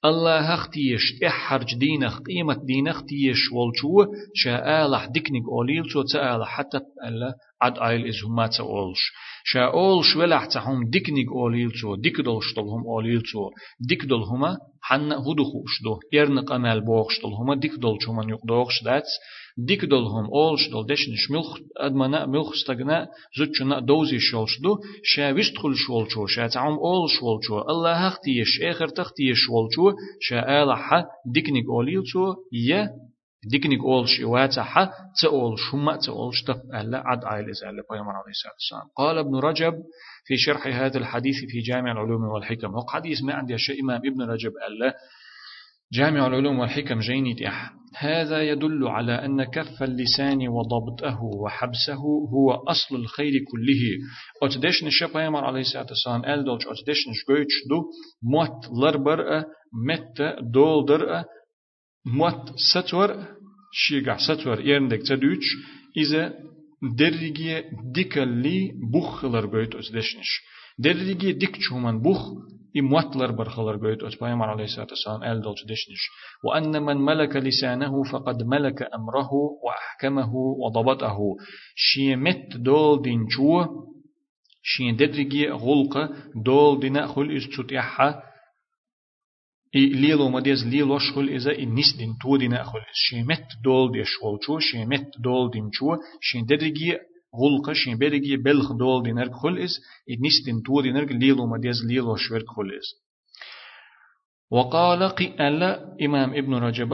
[0.10, 6.78] الله هختيش إحرج دينخ قيمة دينخ تيش والشو شاء لح دكنك أوليل شو تسأل حتى
[7.08, 9.02] ألا عد آيل إز هما تسألش
[9.44, 13.50] شاء أولش ولح تحهم دكنك أوليل شو دك دولش دلهم أوليل شو
[13.89, 18.30] دك دل هما حن هدوخوش دو يرنق أمال بوخش دل هما دك دول شو من
[18.30, 19.13] يقدوخش داتس
[19.58, 25.76] ديك دولهم أولش دول دشنش ملخ أدمنا ملخ استغنا زوجنا دوزي شولش دو شا ويستخل
[25.76, 32.89] شولشو شا تعم أول شولشو الله هختيش آخر تختيش شولشو شا آلحة ديكنيك أوليلشو يا
[33.52, 34.91] ديكنيك أولش واتحة
[35.22, 39.74] تأول شما تأول شتف ألا عد عائل إزالة بيامر عليه الصلاة والسلام قال ابن رجب
[40.26, 44.22] في شرح هذا الحديث في جامع العلوم والحكم هو حديث ما عندي شيء إمام ابن
[44.22, 44.96] رجب ألا
[45.93, 52.95] جامع العلوم والحكم جيني إح هذا يدل على أن كف اللسان وضبطه وحبسه هو أصل
[52.95, 53.84] الخير كله.
[54.43, 57.84] أتدش نشا يمر عليه الصلاة والسلام أل دولش أتدش نشجوش دو
[58.24, 59.43] موت لربر
[59.88, 60.21] مت
[60.54, 61.24] دول در
[62.06, 63.26] موت ستور
[63.74, 65.45] شيغا ستور يرندك تدوش
[65.98, 66.34] إذا
[66.98, 70.30] درجي ديكالي بوخلر بيت أتدشنش
[70.80, 71.58] درجي ديك
[72.04, 72.32] بوخ
[72.77, 76.09] إمواتلر برخلر قويت أتبايمر عليه الصلاة والسلام أل دولش دشنش
[76.43, 79.29] وأن من ملك لسانه فقد ملك أمره
[79.63, 81.17] وأحكمه وضبطه.
[81.75, 83.65] شيمت دول دين شو
[84.63, 86.11] شين ددرجي غلق
[86.45, 88.23] دول دين خل استطيعها
[89.75, 94.59] ليلو مديز ليلو شخل إذا النس دين تو دين أخل شيمت دول دي شغل شو
[94.59, 96.97] شيمت دول دين شو شين ددرجي
[97.39, 99.74] غلق شين برجي بلخ دول دينر خلص
[100.10, 103.06] إدنستن تو دينر ليلو مديز ليلو شورك خلص
[104.52, 105.04] وقال
[105.39, 105.63] قال
[106.02, 106.93] إمام ابن رجب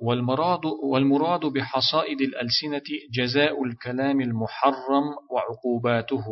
[0.00, 6.24] والمراد والمراد بحصائد الألسنة جزاء الكلام المحرم وعقوباته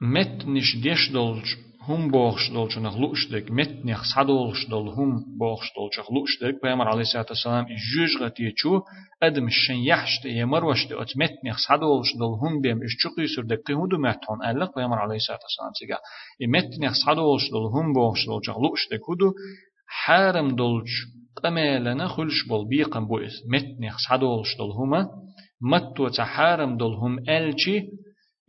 [0.00, 1.46] مت نش ديش دولج
[1.83, 6.87] هم بوخش دول شنخ لوشتك مت نخ صدولش دول هم بوخش دول شخ لوشتك بيامر
[6.87, 8.81] عليه الصلاة والسلام جوج غتي چو
[9.23, 13.61] ادم شن يحشت يمر وشت ات مت نخ صدولش دول هم بيم اش چقي سردك
[13.67, 15.97] قهود مهتون ألق بيامر عليه الصلاة والسلام تيجا
[16.47, 19.33] مت نخ صدولش دول هم بوخش دول شخ لوشتك هدو
[19.87, 20.91] حارم دولش
[21.43, 25.09] قمالنا خلش بول بيقم بوئس مت نخ صدولش دول هما
[25.61, 27.81] متو تحارم دول هم ألشي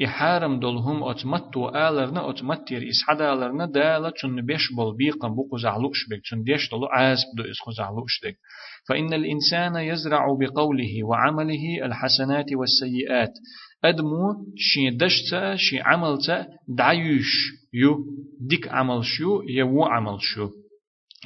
[0.04, 6.44] إحارم دولهم أتمتو آلرنا أتمتير إسحدالرنا دالة چون بيش بول بيقم بقو زعلوش بك چون
[6.44, 8.38] ديش دلو عاز بدو إسخو زعلوش دك
[8.90, 13.34] فإن الإنسان يزرع بقوله وعمله الحسنات والسيئات
[13.86, 18.06] أدمو شي دشتا شي عملتا دعيوش يو
[18.50, 20.50] ديك عمل شو يو عمل شو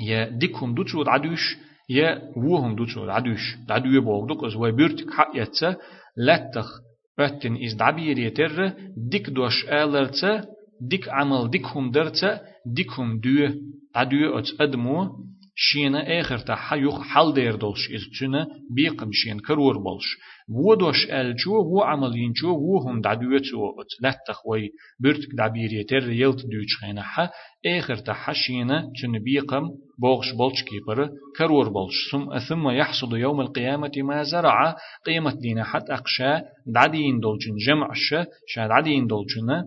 [0.01, 1.58] يا ديكهم دوتشو دعدوش
[1.89, 5.75] يا وهم دوتشو دعدوش دعدو يبوغ دوك أز ويبرتك حق يتسا
[6.17, 6.88] لاتخ
[7.82, 8.53] dabir yeter
[9.12, 10.32] dik doş ağlarsa
[10.91, 12.29] dik amal dik hum dersa
[12.77, 13.49] dik hum düye
[14.01, 14.99] adüye öt admu
[15.67, 20.08] شينا آخر تا حيوخ حل دير دولش إذ تنا بيقم شين كرور بولش
[20.50, 26.12] و دوش ألجو و عملين جو و هم دعدوية سوءت لتخ وي برتك دعبير يتر
[26.12, 27.30] يلت دوش خينا حا
[27.66, 29.64] آخر تا حشينا تنا بيقم
[30.00, 35.90] بوغش بولش كيبر كرور بولش ثم ثم يحصد يوم القيامة ما زرع قيمة دينا حت
[35.90, 38.14] أقشا دعدين دولشن جمعش
[38.48, 39.64] شا دعدين دولشن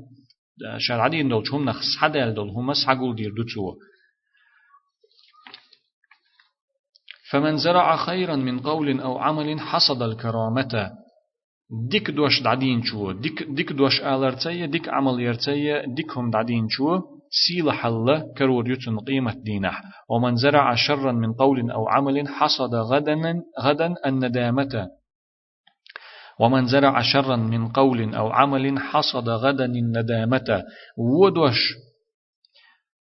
[0.78, 3.76] شا دعدين دولشن نخ صدال دول هما سعقول دير دوتسوه
[7.32, 10.90] فمن زرع خيرا من قول أو عمل حصد الكرامة.
[11.90, 17.00] ديك دوش دعدين شو ديك ديك دوش آلرتية ديك عمل يرتية ديك هم دعدين شو
[17.30, 19.72] سيل حل كرور يتن قيمة دينه.
[20.10, 24.88] ومن زرع شرا من قول أو عمل حصد غدا غدا الندامة.
[26.40, 30.62] ومن زرع شرا من قول أو عمل حصد غدا الندامة.
[30.98, 31.58] ودوش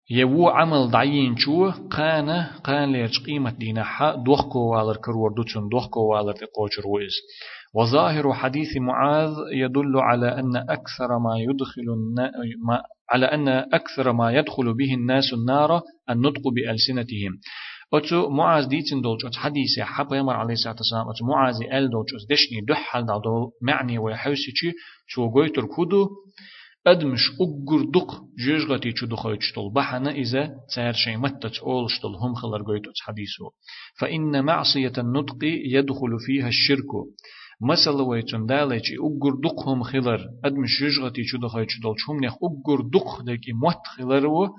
[0.09, 2.29] يو عمل دعين شو قان
[2.63, 7.13] قان ليرش قيمة دينا حا دوخكو والر كرور دوتشن دوخكو والر تقوشر ويز
[7.75, 11.85] وظاهر حديث معاذ يدل على أن أكثر ما يدخل
[12.67, 17.39] ما على أن أكثر ما يدخل به الناس النار النطق بألسنتهم
[17.93, 22.09] أتو معاذ ديتن دولج أت حديث حبا يمر عليه الصلاة والسلام أتو معاذ أل دولج
[22.29, 24.51] دشني دحل دول معني ويحوسي
[25.07, 26.09] شو قويتر كودو
[26.87, 32.35] أدمش أجر دق جيجغتي شو دخوي تشتل بحنا إذا تسير شيء متى تقول شتل هم
[32.35, 33.51] خلر قويتو حديثه
[33.99, 36.91] فإن معصية النطق يدخل فيها الشرك.
[37.61, 40.29] مثلا ويتون داليتي أجر دق هم خلر.
[40.45, 44.49] أدمش جيجغتي شو دخوي تشتل شهم نخ أجر دق دك موت خلر و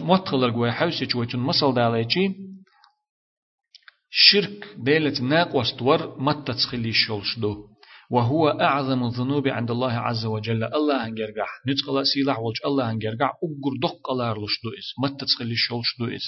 [0.00, 2.34] موت خلر قوي حوسي ويتون مثل داليتي
[4.10, 7.75] شرك ديلت ناقوست ور متى تخلي شولش دو
[8.10, 10.64] وهو أعظم الذنوب عند الله عز وجل.
[10.64, 15.98] الله هنجرجع نتقلا سيلح ولج الله هنجرجع أجر دق الله رلش دوئس متى تسخلي شولش
[16.00, 16.22] دوئس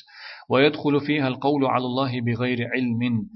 [0.50, 3.26] ويدخل فيها القول على الله بغير علم.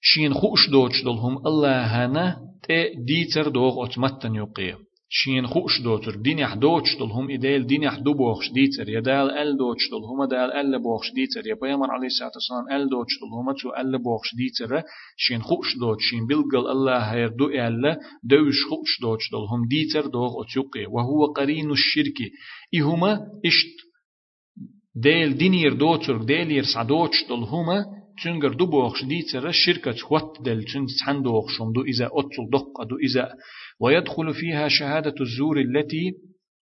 [0.00, 4.89] شين خوش دوش دلهم الله هنا تي ديتر دوغ أتمتن يقيه.
[5.12, 9.30] شين خوش دوتر دين يح دوتش دل هم إدال دين يح دو بوخش ديتر يدال
[9.30, 13.14] أل دوتش دل هم دال أل بوخش ديتر يا بيامر عليه الصلاة والسلام أل دوتش
[13.20, 14.82] دل هم تو أل بوخش ديتر
[15.16, 20.06] شين خوش دوتش شين بلغل الله هير دو أل دوش خوش دوتش دل هم ديتر
[20.06, 22.18] دوغ أتيقي وهو قرين الشرك
[22.74, 23.12] إهما
[23.46, 23.76] إشت
[24.94, 26.16] ديل دينير دوتر
[26.82, 27.84] دوتش دل هما
[28.24, 33.34] تنجر دو بوخش ديتر شركة وات دل تن تندوخشم دو إذا أتل دق دو إذا
[33.80, 36.12] ويدخل فيها شهادة الزور التي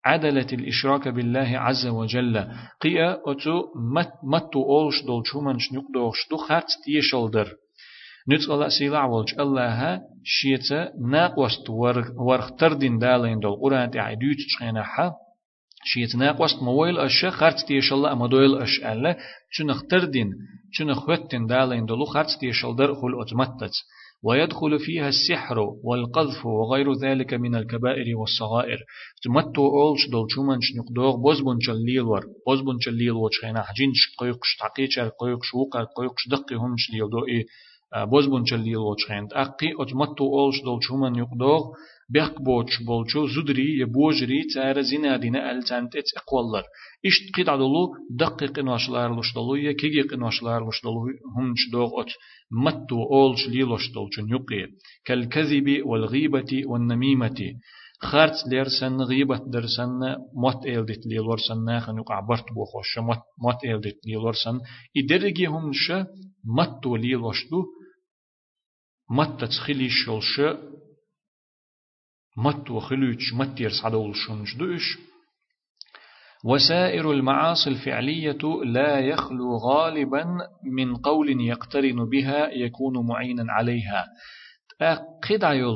[0.06, 2.48] عدلة الإشراك بالله عز وجل.
[2.82, 3.64] قيا أتو
[3.96, 7.48] مت متو أولش دول شومن شنوك دوغش دو خارت تيشلدر
[8.30, 11.70] نتقل سيلا والج الله شيتا ناقوست
[12.28, 13.56] ورخ تردين دالين دول.
[13.62, 15.12] قرآن تعيدوت تشخينا حا
[15.84, 19.18] شيت ناقوست مويل أش خارت تيشلا أمدويل أش ألا.
[19.58, 20.30] چنخ تردين
[20.78, 23.74] چنخ وتن دالين دولو خارت تيشلدر خل أتمتت.
[24.24, 28.80] ويدخل فيها السحر والقذف وغير ذلك من الكبائر والصغائر.
[29.24, 35.54] تمتو أولش دول شومنش نقدوغ بوزبون شليل ور بوزبون شليل وشخينا حجين قيقش تعقيشر قيقش
[35.54, 37.46] وقر قيقش دقي همش ليل دو إيه
[38.06, 41.62] بوزبون شليل وشخين أقي أتمتو أولش دول شومن يقدوغ
[42.14, 46.64] بيق بوش بولشو زدري يبوجري تار زنا دينا التانتت اقوالر
[47.06, 51.02] اشت قيد عدلو؟ دقيق ناشلار لشدلو يا كيجيق ناشلار لشدلو
[51.36, 52.12] هم شدوغ ات
[52.64, 54.68] متو أولش ليلوشدل چون يقي.
[55.06, 57.40] كالكذب والغيبة والنميمة.
[58.02, 60.00] خارت ليرسن غيبة درسن
[60.44, 64.60] موت إلدت ليلورسن ناخن يقع برت بوخوش موت موت إلدت ليلورسن
[64.98, 65.92] إدرجي هم ش
[66.58, 67.64] متو ليلوشدو
[69.12, 70.42] مت تخلي شلش
[72.38, 74.98] مت وخلوش مت يرس عدول شنش دوش.
[76.46, 80.26] وسائر المعاصي الفعلية لا يخلو غالبا
[80.72, 84.08] من قول يقترن بها يكون معينا عليها.
[85.30, 85.76] قدعيل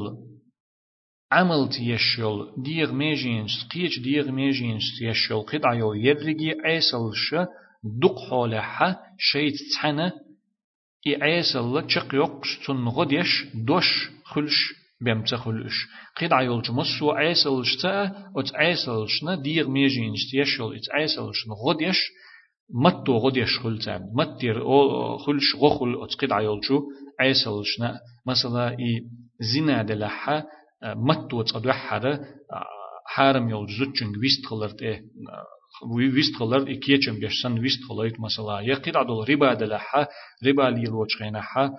[1.31, 7.35] عمل تيشل ديغ ميجينش قيش ديغ ميجينش تيشل قدعيل يرجي عيسلش
[7.83, 10.11] دق حولها شيت تحنى
[11.07, 15.87] إي عيسل تشق يقش تنغديش دوش خلش بمتخلش
[16.20, 18.04] قيد عيولش مسو عيسلش تا
[18.36, 21.98] ات عيسلشنا دير ميجينش تيشل ات عيسلشنا غديش
[22.74, 24.60] متو غديش خلتا متير
[25.18, 26.80] خلش غخل ات قيد عيولشو
[27.20, 29.02] عيسلشنا مثلا اي
[29.40, 30.44] زنا دلحا
[30.84, 32.20] متو تصدوحها
[33.06, 35.02] حارم يول زوتشنگ ويست خلرت ايه
[36.16, 40.06] ويست خلر إكيتشم بيشسن ويست خلرت مثلا يقيد عدل ربا دلحا
[40.46, 41.70] ربا ليلوش غينحا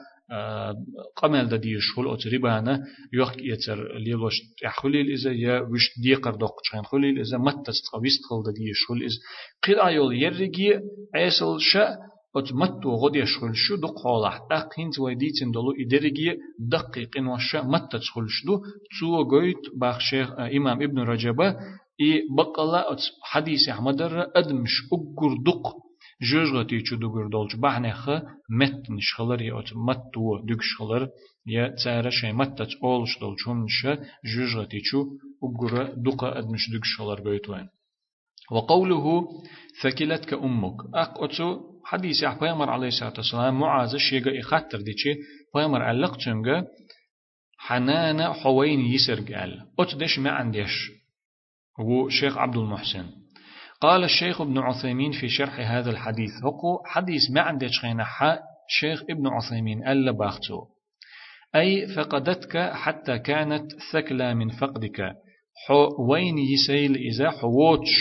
[1.15, 2.83] قمل دا ديش خل أتريبانا
[3.13, 8.43] يوخ يتر ليلوش يحخليل إذا يا وش دي قردوق چخين خليل إذا متس تقويست خل
[8.45, 9.17] دا ديش خل إذا
[9.63, 10.79] قيد آيول يرغي
[11.15, 11.97] عيسل شا
[12.35, 17.61] أت متو غد يشخل شو دق حالح أق هنت ويديتن دلو إدرغي دقيق إن وشا
[17.61, 18.61] متس خل شدو
[18.99, 21.49] تو قويت باخ شيخ إمام ابن رجبة
[22.01, 24.01] إي بقلا أت حديث أحمد
[24.35, 25.84] أدمش أقر دق
[26.22, 28.08] جوجغتي چو دوگر دولچ بحنه خ
[28.48, 31.08] مت نشخلر یا ات مت تو دگشخلر
[31.46, 33.86] یا تسارة شيء مت تت اولش دولچ هم نش
[34.32, 34.98] جوجغتي چو
[35.46, 35.72] اگر
[36.06, 37.68] دقة ادمش دگشخلر بيتوين
[38.50, 39.28] وقوله
[39.82, 45.14] ثكلتك أمك أق أتو حديث يح بيامر عليه الصلاة والسلام معاذ شيغا إخاتر ديشي
[45.54, 46.66] بيامر علق تنغا
[47.58, 50.90] حنان حوين يسر قال أتدش ما عنديش
[51.80, 53.25] هو شيخ عبد المحسن
[53.86, 56.30] قال الشيخ ابن عثيمين في شرح هذا الحديث.
[56.44, 57.70] هو حديث ما عندك
[58.00, 59.88] حا شيخ ابن عثيمين.
[59.88, 60.64] ألا باختو.
[61.54, 65.12] أي فقدتك حتى كانت ثكلى من فقدك.
[65.66, 67.92] حو وين يسيل إذا حووتش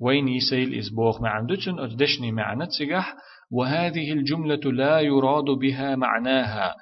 [0.00, 3.14] وين يسيل إزبوخ ما عندتن؟ أدشني معنى تسجح
[3.52, 6.74] وهذه الجملة لا يراد بها معناها.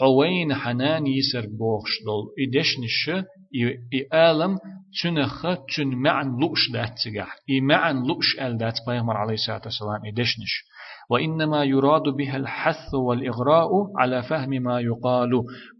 [0.00, 4.58] حوين حنان يسر بوخش دول؟ إدشنش إي آلم
[5.02, 5.42] تنخ
[5.76, 10.64] تن معن لؤش دات تجح إي معن لؤش أل دات بيغمر عليه الصلاة والسلام إدشنش
[11.10, 15.30] وإنما يراد بها الحث والإغراء على فهم ما يقال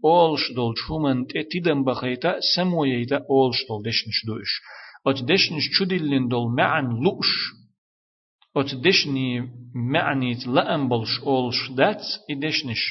[0.05, 4.61] أولش دول شومن تدن بخيتا سمويتا أولش دول دشنش دوش
[5.07, 7.27] أت دشنش شدلن دول معن لؤش
[8.57, 12.01] أت دشني معنيت لأن بلش أولش دات
[12.31, 12.81] إدشنش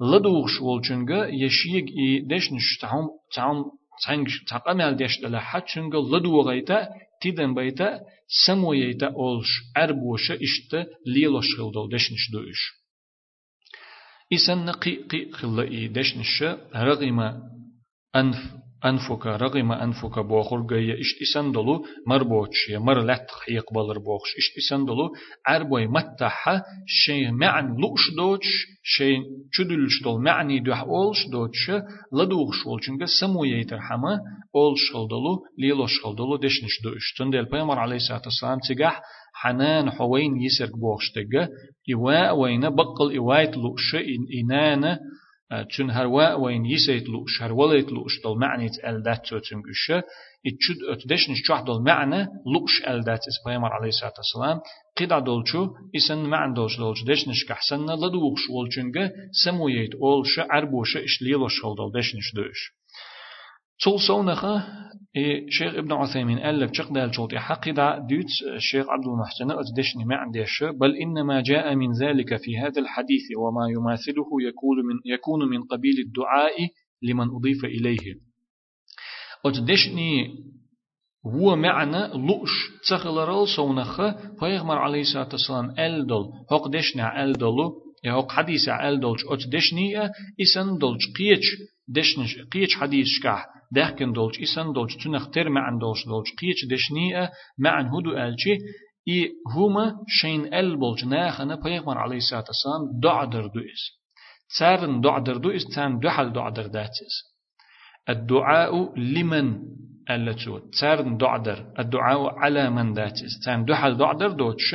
[0.00, 3.64] لدوغش والجنگا يشيق إي دشنش تعم تعم
[4.02, 6.88] цанг цакамял дештала хачунга лыдуагайта
[7.20, 12.60] тиден байта самояйта олш арбуша ишта лилош хилдол дешниш дуиш
[14.30, 17.42] исанна қи қи хилла и дешниша рагима
[18.12, 18.36] анф
[18.84, 23.98] أنفك رغم أنفك بوخر جاي إشت إسن دلو مر بوش يا مر لت خيق بالر
[23.98, 25.10] بوخش إشت إسن دلو
[25.46, 29.20] عربوي متحة شيء معن لوش دوش شيء
[29.52, 31.70] چدلش دل معني دوح أولش دوش
[32.12, 34.20] لدوغش ولچنگا سمو يتر حما
[34.54, 37.14] أولش خلدلو ليلوش خلدلو دشنش دوش.
[37.18, 39.02] تندل بيمر عليه الصلاة والسلام تجح
[39.34, 41.48] حنان حوين يسرق بوخش تجا
[41.94, 43.96] إواء وين بقل إوايت لوش
[44.40, 44.98] إنانا
[45.77, 50.03] تون هروا وين يسيت لوش هروليت لوش دل معنى الدات توتن قشة
[50.47, 54.59] اتشد اتدشن شوح دل معنى لوش الدات اس بيامر عليه الصلاة والسلام
[54.97, 59.11] قيدا دولشو اسن معنى دولش دولش دشنش كحسن لدوغش ولچنگه
[59.43, 62.71] سمويت اولش عربوش اش ليلوش خل دل دشنش دوش
[63.84, 64.78] تول سونخة
[65.48, 68.26] شيخ ابن عثيمين لك شق دال شوطي حقيدة ديت
[68.56, 73.68] الشيخ عبد المحسن أتدشني ما عنديش بل إنما جاء من ذلك في هذا الحديث وما
[73.70, 76.52] يماثله يكون من يكون من قبيل الدعاء
[77.02, 78.14] لمن أضيف إليه
[79.46, 80.34] أتدشني
[81.26, 82.50] هو معنى لؤش
[82.90, 87.72] تخلرال سونخة فيغمر عليه الصلاة والسلام ألدل هق دشنا ألدلو
[88.04, 89.96] يا هق حديث ألدلش أتدشني
[90.42, 91.46] إسن دلش قيتش
[91.88, 97.30] دشنش قيتش حديث شكاه دهكن دولش إسان دولش تنخ تر معن دولش دولش قيتش دشنية
[97.58, 98.58] معن هدو ألشي
[99.08, 103.82] إي هما شين أل بولج ناخنا بيغمر عليه الصلاة والسلام دعدر دو إس
[104.48, 107.14] تسارن دعدر دو إس تان دحل دعدر داتس
[108.08, 109.58] الدعاء لمن
[110.10, 110.58] ألتو.
[110.58, 114.74] تسارن دعدر الدعاء على من داتس تان دحل دعدر دوتش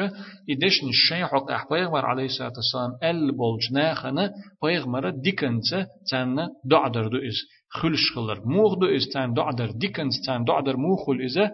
[0.50, 4.32] إدشن الشيء حق أحبيغمر عليه الصلاة والسلام أل بولج ناخنا
[4.64, 7.40] بيغمر ديكنت تان دعدر دو إس
[7.74, 11.52] خلش خلر موخ دو استان دعدر ديكنز تان دعدر موخل إذا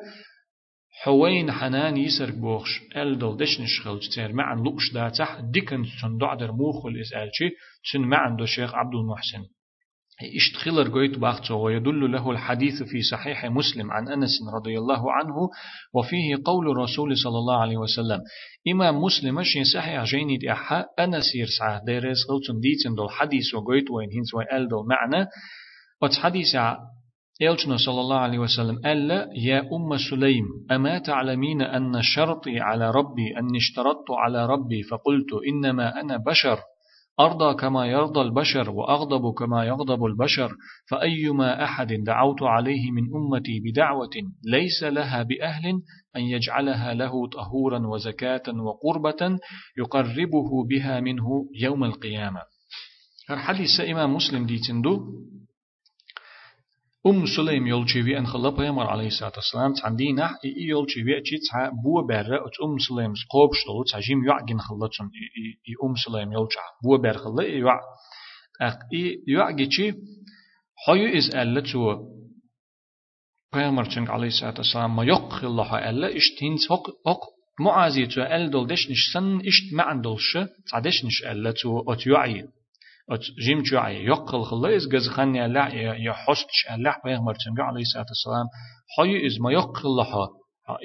[1.03, 6.51] حوين حنان يسرق بوخش ألدل دشنش خلج تير معن لقش دا تح ديكنز تن دعدر
[6.51, 7.49] موخل إذا ألشي
[7.93, 9.43] تن معن دو شيخ عبد المحسن
[10.35, 15.35] اشتخلر قويت باختو ويدل له الحديث في صحيح مسلم عن أنس رضي الله عنه
[15.93, 18.19] وفيه قول رسول صلى الله عليه وسلم.
[18.67, 23.91] إمام مسلم شين صحيح جيني دي أحا أنس يرسعه ديرس غلطن ديتن دول حديث وقويت
[23.91, 25.27] وين هنس ويأل دول معنى
[26.01, 26.55] وتحديث
[27.41, 33.37] يلجنا صلى الله عليه وسلم ألا يا أم سليم أما تعلمين أن شرطي على ربي
[33.39, 36.59] أني اشترطت على ربي فقلت إنما أنا بشر
[37.19, 40.51] أرضى كما يرضى البشر وأغضب كما يغضب البشر
[40.89, 44.09] فأيما أحد دعوت عليه من أمتي بدعوة
[44.45, 45.65] ليس لها بأهل
[46.15, 49.37] أن يجعلها له طهورا وزكاة وقربة
[49.77, 51.25] يقربه بها منه
[51.55, 52.39] يوم القيامة
[53.29, 54.99] حديث إمام مسلم دي تندو
[57.07, 62.07] أم سليم يولشيفي أن خلا بيامر عليه الصلاة والسلام تعندينا إي يولشيفي أتشي تسع بو
[62.07, 65.11] برا أت أم سليم سقوب شلو تسعجيم يعجن خلتهم
[65.67, 67.79] إي أم سليم يولشع بو بر خلا إي يع
[68.61, 69.93] أق إي يعجي
[70.85, 71.97] حيو إز ألا تو
[73.53, 77.21] بيامر تنك عليه الصلاة والسلام ما يق الله ألا إشتينس هق هق
[77.59, 80.37] معازي تو أل دول دشنش سن إشت معن دولش
[80.71, 82.47] تعدشنش ألا تو أت يعين
[83.45, 85.69] جيم جاي يقل خلاص جز خني لا
[86.07, 88.47] يحسش الله بيغمر تنبي عليه الصلاة والسلام.
[88.97, 90.27] حي إز ما يقل لها.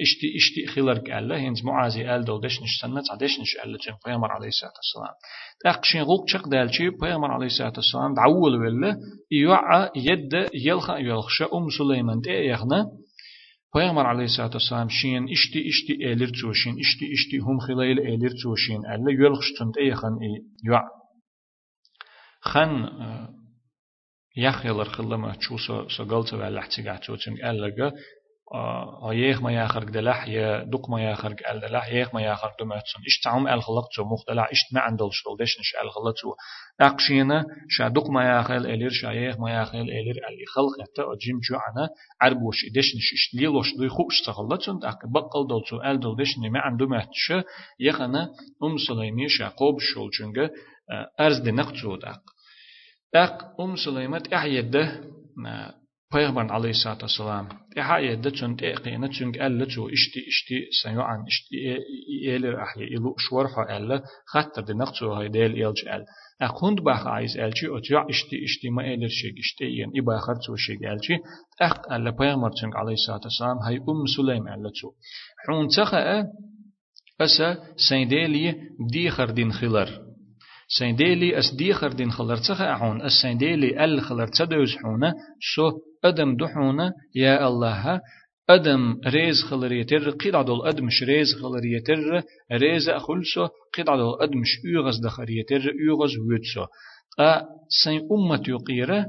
[0.01, 4.47] إشتي إشتي خلرك الله هنز معازي آل دول دشنش سنة عدشنش الله تن بيغمر عليه
[4.47, 5.15] الصلاة والسلام.
[5.63, 8.13] تأقشين غوق شق دالشي بيغمر عليه الصلاة والسلام.
[8.13, 8.97] دعول ولا
[9.31, 12.81] يوعى يد يلخا يلخش أم سليمان تي يغنى.
[13.75, 19.11] Peygamber aleyhissalatu vesselam şiyen işti işti elir çoşin işti işti hum khilayl elir çoşin elle
[19.21, 20.29] yölxtund eyhan e
[20.63, 20.81] ya
[22.45, 22.89] خن
[24.37, 27.91] يخيل الخلما شو سو سو قلت ولا احتيجات شو تنق ألقى
[29.11, 33.19] هيخ ما ياخرج دلح يا دق ما ياخرج ال دلح يخ ما ياخرج دمتسون إيش
[33.23, 36.33] تعم ال خلق شو مختلع إيش ما عندل شو دش نش ال خلق شو
[36.81, 41.39] أقشينا شا دق ما ياخل إلير شا يخ ما ياخل إلير اللي خلق حتى أجيم
[41.49, 41.89] جو أنا
[42.21, 46.37] عربوش دش نش إيش ليلوش دي خوش تخلصون تاك بقل دل شو ال دل دش
[46.37, 47.33] ما عنده مهتش
[47.79, 48.29] يخنا
[48.63, 50.51] أم سليمي شا قوب شو جنجة
[51.19, 52.21] أرز دي نقطة داق
[53.15, 54.85] داق أم سليمة إحيده
[56.13, 61.55] Peygamber aleyhissalatü vesselam ihayede çün teqine çünkü elle çu işti işti sayuan işti
[62.35, 64.01] eler ahye ilu şwarha elle
[64.33, 66.03] hatta de naqçu hay del elç el
[66.47, 70.77] Akund bah aiz elçi otya işti işti ma eler şey işte yen ibahar çu şey
[70.91, 71.15] elçi
[71.59, 74.87] aq elle Peygamber çünkü aleyhissalatü vesselam hay um Süleym elle çu
[75.47, 75.99] hun taxa
[77.19, 77.47] asa
[77.77, 78.45] sendeli
[78.93, 80.04] di khardin khilar
[80.67, 85.13] سينديلي أس دي خردين خلرتخ أحون أس سينديلي أل خلرتخ دوز حونا
[85.55, 85.71] سو
[86.05, 88.01] أدم دحونا يا الله
[88.49, 93.47] أدم ريز خلر يتر قيد عدل أدمش ريز خلر يتر ريز أخلسو
[93.77, 96.65] قيد عدل أدمش يغز دخر يتر يغز ويتسو
[97.19, 97.41] أ
[97.83, 99.05] سين أمة يقيرة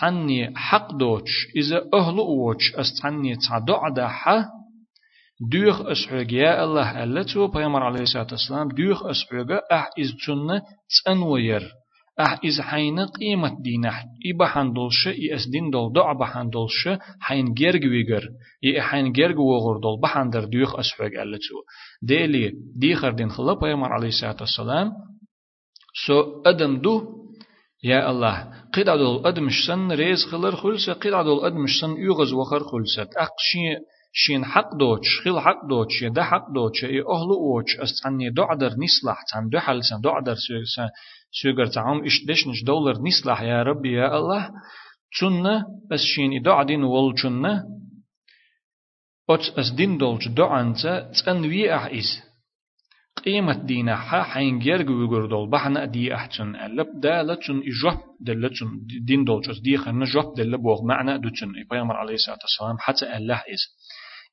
[0.00, 4.44] تعني حق دوتش إذا أهل أوتش أس تعني تعدو عداحة
[5.50, 10.62] دوخ أسحوغ يا الله ألتو بيامر عليه الصلاة والسلام دوخ أسحوغ أح إز تنة
[11.04, 11.62] تنوير
[12.20, 14.46] أح إز حين قيمة دينح إبا
[15.06, 16.88] إي أس دين دول دع بحندولش
[17.20, 18.28] حين جرج ويجر
[18.64, 21.56] إي حين جرج وغر دول بحندر دوخ أسحوغ ألتو
[22.02, 24.92] ديلي ديخر دين خلا بيامر عليه الصلاة والسلام
[26.06, 27.22] سو أدم دو
[27.84, 28.36] يا الله
[28.74, 33.76] قد عدل أدمش سن ريز خلر خلسة قد عدل أدمش سن يغز وخر خلسة أقشي
[34.12, 39.18] شين حق دوتش خيل حق دوتش ده حق دوتش اي اهلو اوتش استعني دعدر نصلح
[39.32, 40.34] تن دحل سن دعدر
[41.42, 44.50] سوغر تعم اش دشنش دولار نصلح يا ربي يا الله.
[45.18, 47.64] تسنة بس شين إدع دين والجنة
[49.30, 52.10] أت أس دين دولج دعنتا تنوي أح إس
[53.24, 58.66] قيمة دينا حا حين جرج ويقردول بحنا دي أحسن ألب دا لتن إجوب دلتن
[59.06, 63.36] دين دولج دي خنا جوب دل بوغ معنى دوتن بيامر عليه الصلاة والسلام حتى الله
[63.36, 63.62] إس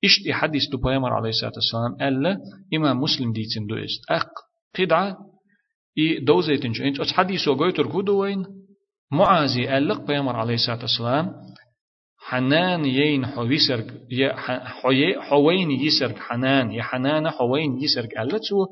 [0.04, 2.38] إشت حديث دو بيامر عليه الصلاة والسلام ألا
[2.74, 4.30] إمام مسلم ديتن دو إست أق
[4.80, 5.18] قدعة
[5.98, 8.46] إي دوزيتن جو إنت حديث وقويتر كودوين
[9.12, 11.34] معازي ألق بيامر عليه الصلاة والسلام
[12.22, 14.36] حنان يين حويسرق يا
[15.20, 18.66] حوين يسرق حنان يا حنان حوين يسرق ألا تو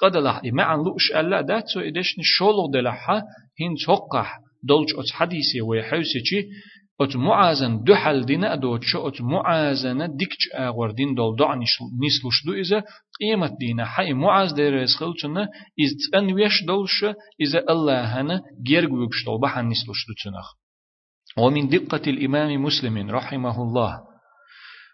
[0.00, 3.22] تقد لح ما عن لوش ألا دا تو إدش نشولو دلحا
[3.60, 6.20] هين توقح دولج أت حديثي ويحوسي
[7.00, 12.52] أت معازن دحل دينا دو تشو أت معازن ديكش أغور دين دول دع نسلوش دو
[12.52, 12.84] إذا
[13.20, 15.42] قيمة دينا حي معاز دير يسخلتنا
[15.78, 17.04] إذ تنويش دولش
[17.40, 20.54] إذا الله هنا جيرجوكش دول بحن نسلوش دو تنخ
[21.38, 24.00] ومن دقة الإمام مسلم رحمه الله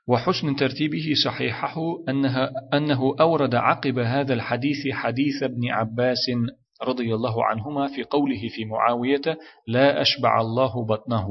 [0.08, 6.30] وحسن ترتيبه صحيحه أنها أنه أورد عقب هذا الحديث حديث ابن عباس
[6.82, 11.28] رضي الله عنهما في قوله في معاوية لا أشبع الله بطنه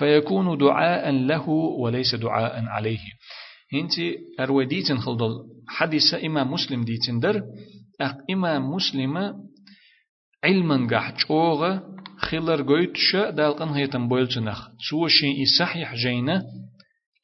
[0.00, 3.04] فيكون دعاء له وليس دعاء عليه.
[3.74, 3.92] انت
[4.40, 5.32] أروديتن خلدل
[5.68, 7.42] حديث إمام مسلم ديتن در
[8.00, 9.34] أق إمام مسلم
[10.44, 11.78] علما قح جوغ
[12.18, 16.42] خلر قويت شا دالقن هيتن بويلتنخ سوى شيء صحيح جينا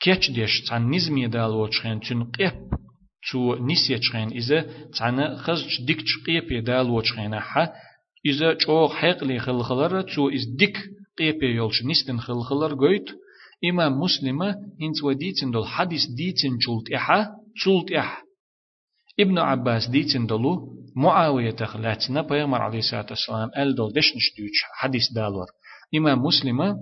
[0.00, 2.52] كيش ديش تان نزمي دالو تشخين تن قيب.
[3.32, 4.60] تو نسية تشخين إذا
[4.98, 7.72] تان خزج ديك تشقيب دالو تشخين حا
[8.26, 10.76] إذا جوغ حيق لي خلخلر تو إز ديك
[11.18, 13.04] قيب يولش نستن خلخلر قويت
[13.70, 14.48] إمام مسلمة
[14.82, 17.26] هنت وديتن دول حديث ديتن جولت إحا
[17.64, 18.22] جولت إح
[19.20, 25.12] ابن عباس ديتن دولو معاوية تخلاتنا بيغمر عليه الصلاة والسلام أل دول دشنش دوش حديث
[25.12, 25.46] دالور
[25.96, 26.76] إمام مسلمة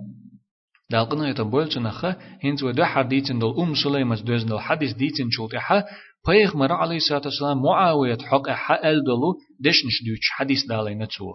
[0.91, 5.83] دالقنا يتبول تنخة هنت ودو حديثن دول أم سليمة دوزن دول حديث ديتن جولت إحا
[6.27, 11.33] بيغمر عليه الصلاة والسلام معاوية حق إحا أل دولو دشنش دوش حديث دالين تو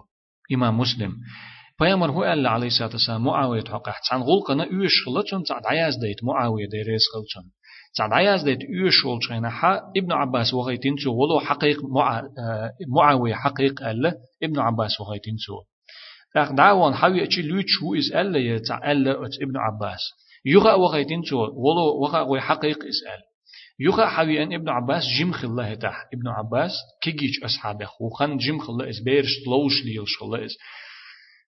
[0.53, 1.13] إمام مسلم
[1.81, 6.23] پیامبر هو الله عليه الصلاة والسلام معاوية حقه عن غلقنا يوش خلتون تعد عياز ديت
[6.23, 7.51] معاوية ديريس خلتون
[7.97, 12.23] تعد عياز ديت يوش خلتون حا ابن عباس وغيتين سو ولو حقيق مع
[12.95, 14.13] معاوية حقيق الله
[14.43, 15.53] ابن عباس وغيتين سو
[16.35, 19.11] لكن دعوان حوي أشي لوتش هو إز الله يتع الله
[19.41, 20.01] ابن عباس
[20.45, 23.21] يغا وغيتين سو ولو وغا حقيق إسأل
[23.79, 26.71] يغا حوي أن ابن عباس جم خله تح ابن عباس
[27.01, 30.57] كيجيش أصحابه وخن جم خله إس بيرش لوش ليلش خله إس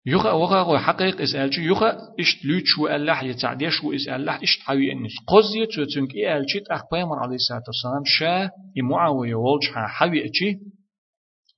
[0.07, 4.61] يخا وغا حقيق إس ألشي يخا إشت لوت شو الله يتعدي شو إس الله إشت
[4.61, 10.59] حوي إنس قزية تنك إيه ألشي أخبار عليه الصلاة والسلام شا يمعاوية والج حوي أشي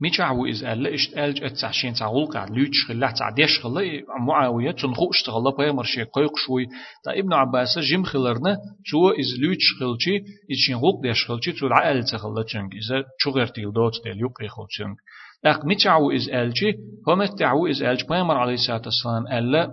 [0.02, 3.82] ميشعو إز ألا إشت ألج أتسعشين تعول قاعد لوتش خلا تعديش خلا
[4.26, 6.66] معاوية تنخو اشتغل بيامر شي قيق شوي
[7.04, 8.56] تا ابن عباس جيم خلرنا
[8.90, 10.16] تو إز لوتش خلشي
[10.52, 14.20] إز شين غوق ديش خلشي تو العقل تخلا تنك إذا شو غير تيل دوت ديل
[14.20, 14.96] يقري خلشنك
[15.45, 16.73] أق متعو إز ألجي
[17.07, 19.71] هم تعو إز ألج بيامر عليه الصلاة والسلام ألا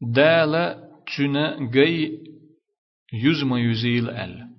[0.00, 2.18] دالا تنا جاي
[3.12, 4.50] يزم يزيل أل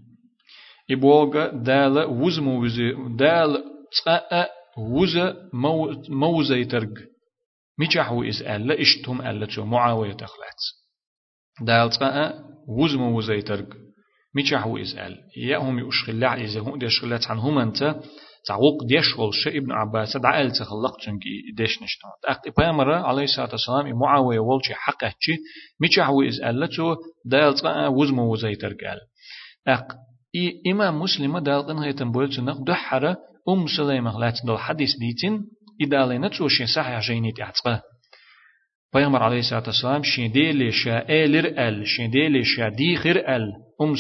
[0.92, 3.64] إبوغا دالا وزم وزي دال
[3.98, 5.18] تقاء وز
[6.10, 6.94] موزي ترق
[7.80, 10.62] متعو إز ألا إشتهم ألا تو معاوية تخلات
[11.62, 13.68] دال تقاء وزم وزي ترق
[14.36, 17.96] ميشحو إزال يا هم يشغل إذا هم ديش غلات عن هم أنت؟
[18.48, 23.50] تعوق ديش والش ابن عباس دعا أل تخلق تنكي ديش نشتون أق بيامرة عليه الصلاة
[23.52, 25.38] والسلام معاوية والش حقه شي
[25.82, 29.00] ميشحو إزال لتو دال تقا وزمو وزيتر قال
[29.68, 29.88] أق
[30.36, 33.18] إي إمام مسلم دال قن هيتن بولت نق دحرة
[33.50, 34.12] أم سليمة.
[34.12, 35.42] غلات دل حديث ديتين
[35.82, 37.82] إدالينا توشي صحيح جينيت أعتقه
[38.94, 43.52] پیغمبر علیه الصلاة والسلام شیدیل شا ایلر ال شیدیل شا دیخر ال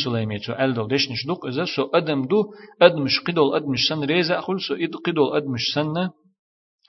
[0.04, 2.44] سليمة تو ال دو دش نشدوق إذا سو أدم دو
[2.82, 6.10] أدمش قدول أدمش سن ريزا أخل سو إد قدول أدمش سن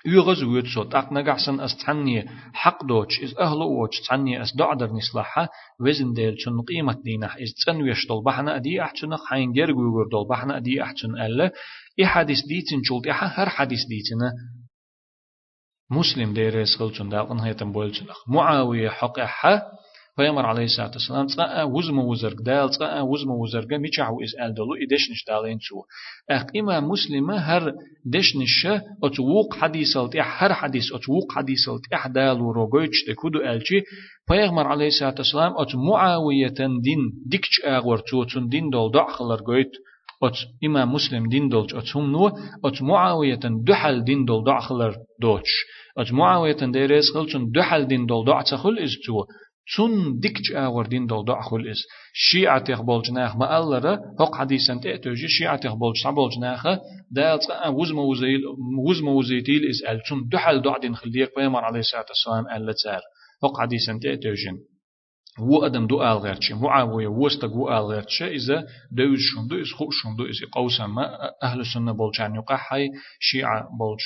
[0.07, 4.91] يغز ويت سو تاق نجحسن أس تعني حق دوتش إز أهل ووتش تعني أس دعدر
[4.93, 5.49] نصلحها
[5.81, 10.57] وزن ديل شن قيمة دينا إز تنويش دول بحنا أدي أحسن خاين جرجو دول بحنا
[10.57, 11.51] أدي أحسن ألا
[11.99, 14.19] إي حديث ديتن شولت إحا هر حديث ديتن
[15.93, 19.63] مسلم ديريس خلچون داقن هيتم بولچنخ معاوية حقها
[20.17, 24.73] پیامبر علیه الصلاة والسلام تقا وزم وزرگ دال تقا وزم وزرگ میچعو اس ال دلو
[24.81, 25.83] ایدشنش دالين تو
[26.31, 27.73] اق امام مسلم هر
[28.13, 28.67] دشنش
[29.03, 33.81] اتوق حديث الت هر حديث اتوق حديث الت احدال وروجوچ تكودو الچي
[34.31, 37.99] پیغمبر علیه الصلاة والسلام ات معاوية دين ديكچ اغور
[38.33, 39.73] تون دين دول دعخلر گويت
[40.23, 42.29] أت إمام مسلم دين دولج أت هم نو
[42.65, 45.53] أت معاوية دحل دين دول دعخلر دوتش
[45.99, 49.25] أت معاوية ديريس خلچن دحل دين دول دعتخل إز تو
[49.77, 51.81] تون ديكج آور دين دول دعخل إز
[52.13, 56.67] شيعة يخبول جناخ ما ألرا هق حديثا تأتوجي شيعة يخبول شعبول جناخ
[57.11, 57.39] دال
[57.69, 58.41] وزم وزيل
[58.89, 60.01] وزم وزيتيل إز أل.
[60.09, 63.01] تون دحل دع دين خلير بيمر عليه الصلاة والسلام أل تار
[63.45, 64.59] هق حديثا تأتوجين
[65.39, 69.91] و آدم دو آل غيرتش معاوية وستق و آل غيرتش إذا دوز شندو إز خو
[69.91, 70.99] شندو إز قوسم
[71.43, 72.89] أهل السنة بولجان يقحي
[73.21, 74.01] شيعة بولج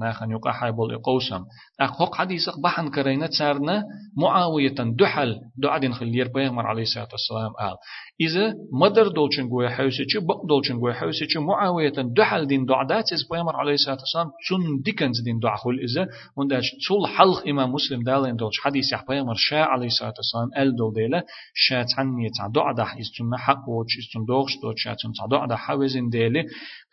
[0.00, 1.44] ناخن يقحي بول قوسم
[1.80, 3.84] أخ حق حديث بحن كرينة سارنا
[4.16, 7.76] معاوية دحل دعدين خلير بيغمر عليه الصلاة والسلام آل
[8.20, 13.56] إذا مدر دولشن جوي حوسيتش بق دولشن جوي حوسيتش معاوية دحل دين دعدات إز بيغمر
[13.56, 18.60] عليه الصلاة والسلام تون ديكنز دين دعخل إذا ونداش تول حلق إمام مسلم دالين دولش
[18.60, 23.36] حديث يح بيغمر شاء عليه الصلاة والسلام أل دول ديلا شات عني تعدو دح إستن
[23.36, 26.44] حق وش إستن دوغش دوت شات تعدو دح حوزن ديلي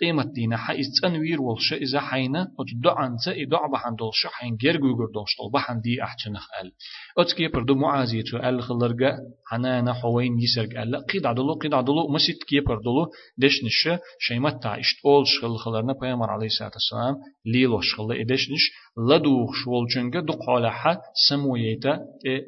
[0.01, 4.95] قيمة دينا حا إستنوير والش إذا حينا وتدو عن تأي دع بحن دولش حين جرجو
[4.97, 6.71] جر دولش دول بحن دي أحتنخ أل.
[7.17, 12.60] أتكي بردو معازيتو أل خلرجا حنانا حوين يسرق أل قيد عدلو قيد عدلو مسيت كي
[12.60, 13.06] بردلو
[13.38, 13.88] دش نش
[14.18, 18.72] شيمت تا إشت أول شغل خلرنا بيامر عليه الصلاة والسلام ليلو شغل إدش نش
[19.08, 20.98] لدوخ شغل جنجا دق على حا
[21.28, 21.98] سمويتا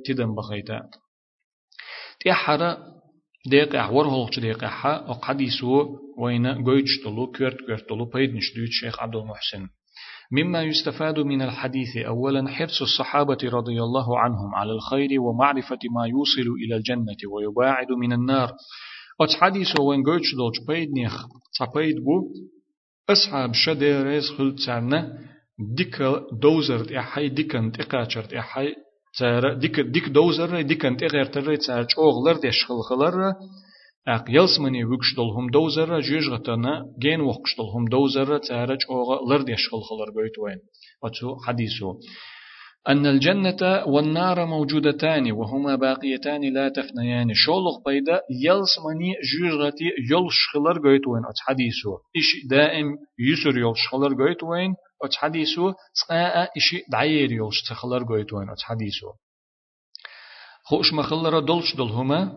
[0.06, 0.80] تدم بخيتا
[2.20, 2.76] تيحرا
[3.46, 9.00] ديق أحور هولش ديق أحا أقحديسو وين جويتش تلو كيرت كيرت تلو بيد نشدوت شيخ
[9.00, 9.68] عبد المحسن
[10.31, 16.51] مما يستفاد من الحديث أولا حرص الصحابة رضي الله عنهم على الخير ومعرفة ما يوصل
[16.65, 18.51] إلى الجنة ويباعد من النار.
[19.21, 21.25] أت حديث وين جويتش دولش بيد نيخ
[21.59, 22.33] تبيد بو
[23.09, 25.17] أصحاب شديريز خلت سعنا
[25.75, 26.01] ديك
[26.41, 28.73] دوزرت إحي ديكن تقاشرت إحي
[29.19, 33.33] تارا ديك ديك دوزر ديك انت غير ترى تار چوغلر ديش خلخلر
[34.07, 39.69] اق يلس مني وكش دلهم دوزر جيج غتنا جين وقش دلهم دوزر تارا چوغلر ديش
[39.71, 40.59] خلخلر بيت وين
[41.03, 41.93] وتو حديثو
[42.87, 50.89] أن الجنة والنار موجودتان وهما باقيتان لا تفنيان شولغ بيدا يلس مني جيجغتي يلش خلر
[50.89, 52.87] قيت وين أت حديثو إش دائم
[53.19, 58.61] يسر يلش خلر قيت وين أت حديثو تقاء إشي دعير يلش تخلر قيت وين أت
[58.61, 59.11] حديثو
[60.63, 62.33] خوش مخلر دلش دلهما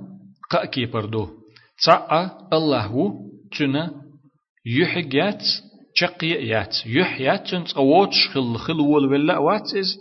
[0.51, 1.42] قاكي بردو
[1.83, 3.13] تسعى الله
[3.59, 3.91] تنا
[4.67, 5.43] يحجات
[5.95, 9.99] شقيات يحيات تنتقوتش خل خل ولا واتز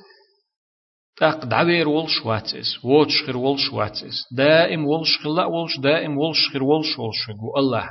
[1.18, 6.64] تاق دعوير ولش واتس ووتش خير ولش واتس دائم ولش خلا ولش دائم ولش خير
[6.64, 7.90] ولش ولش الله.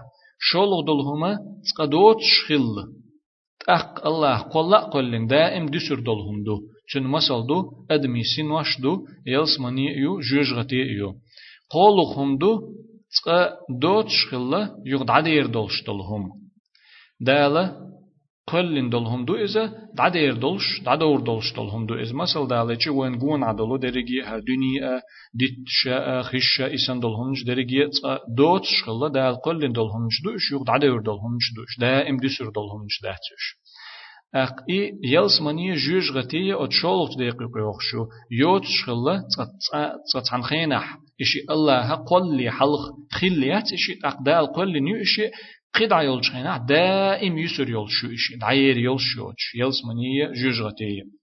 [0.51, 1.39] شولغ دلهما
[1.69, 2.75] تقدوتش خل
[3.67, 4.39] تاق الله.
[4.39, 6.61] قلا قلن دائم دسر دلهم دو.
[6.91, 11.15] چون مسل دو أدمي سين واش دو يلس مني يو جوجغتي يو.
[11.71, 12.61] قولغ هم دو
[13.17, 13.51] تقا
[13.81, 16.31] دوتش خلا يغد عدير دولش دلهم
[17.21, 17.91] دالا
[18.47, 23.43] قلن دولهم دو إذا دعدير دولش دعدور دولش دولهم دو إذا مثل دالتي وين قون
[23.45, 25.01] عدلو درجي ها دنيا
[25.35, 27.89] ديت شاء خشة إسان دولهمش درجي
[28.37, 33.45] دوت شخلا دال قلن دولهمش دوش يوق دعدور دولهمش دوش دائم دسر دولهمش داتش
[34.35, 39.23] أق إي يلس مني جوج غتية أتشولغ دقيقة يوخشو يوت شخلا
[40.15, 45.31] تتعن خينح إشي الله قل لي حلق خليات إشي أقدال قل نيو إشي
[45.75, 51.21] قدع يولش خينا دائم يسر يولش إشي دعير يولش يولش يلس منية جوجغتية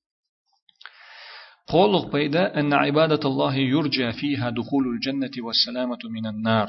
[1.68, 6.68] قولق بيدا أن عبادة الله يرجى فيها دخول الجنة والسلامة من النار.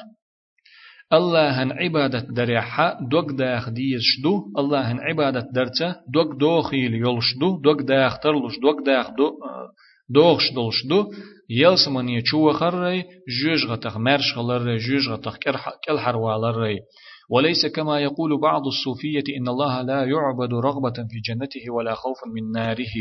[1.12, 4.52] الله هن عبادة دريحة دوك داخ ديز شدو.
[4.58, 9.32] الله هن عبادة درتا دوك دوخيل يلشدو دوك داخ ترلش دوك داخ دو
[10.10, 11.12] دوخش دولشدو
[11.50, 13.04] يلسمني چوه خرري
[13.42, 15.36] جوج غتخ مرش خلر جوج غتخ
[15.84, 16.78] كل حروالر
[17.30, 22.52] وليس كما يقول بعض الصوفية إن الله لا يعبد رغبة في جنته ولا خوفا من
[22.52, 22.94] ناره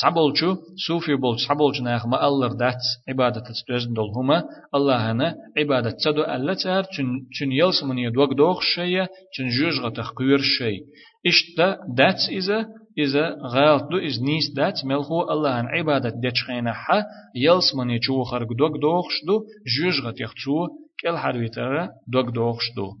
[0.00, 4.44] تعبولشو صوفي بول تعبولش ناخ ما ألر دات عبادة تتوزن دول هما
[4.74, 6.84] الله هنا عبادة تدو ألا تار
[7.32, 10.80] چن يلس من يدوك دوخ شيء چن جوج غتخ قير شيء
[11.26, 12.66] إشتا دات إذا
[12.98, 17.90] إذا غالط دو إز نيس دات ملخو الله هن عبادة ديش خينا حا يلس من
[17.90, 19.44] يچو خرق دوك دوخش دو
[19.76, 20.68] جوج غتخ چو
[21.00, 22.92] كل حرويتر دوك دوخش دو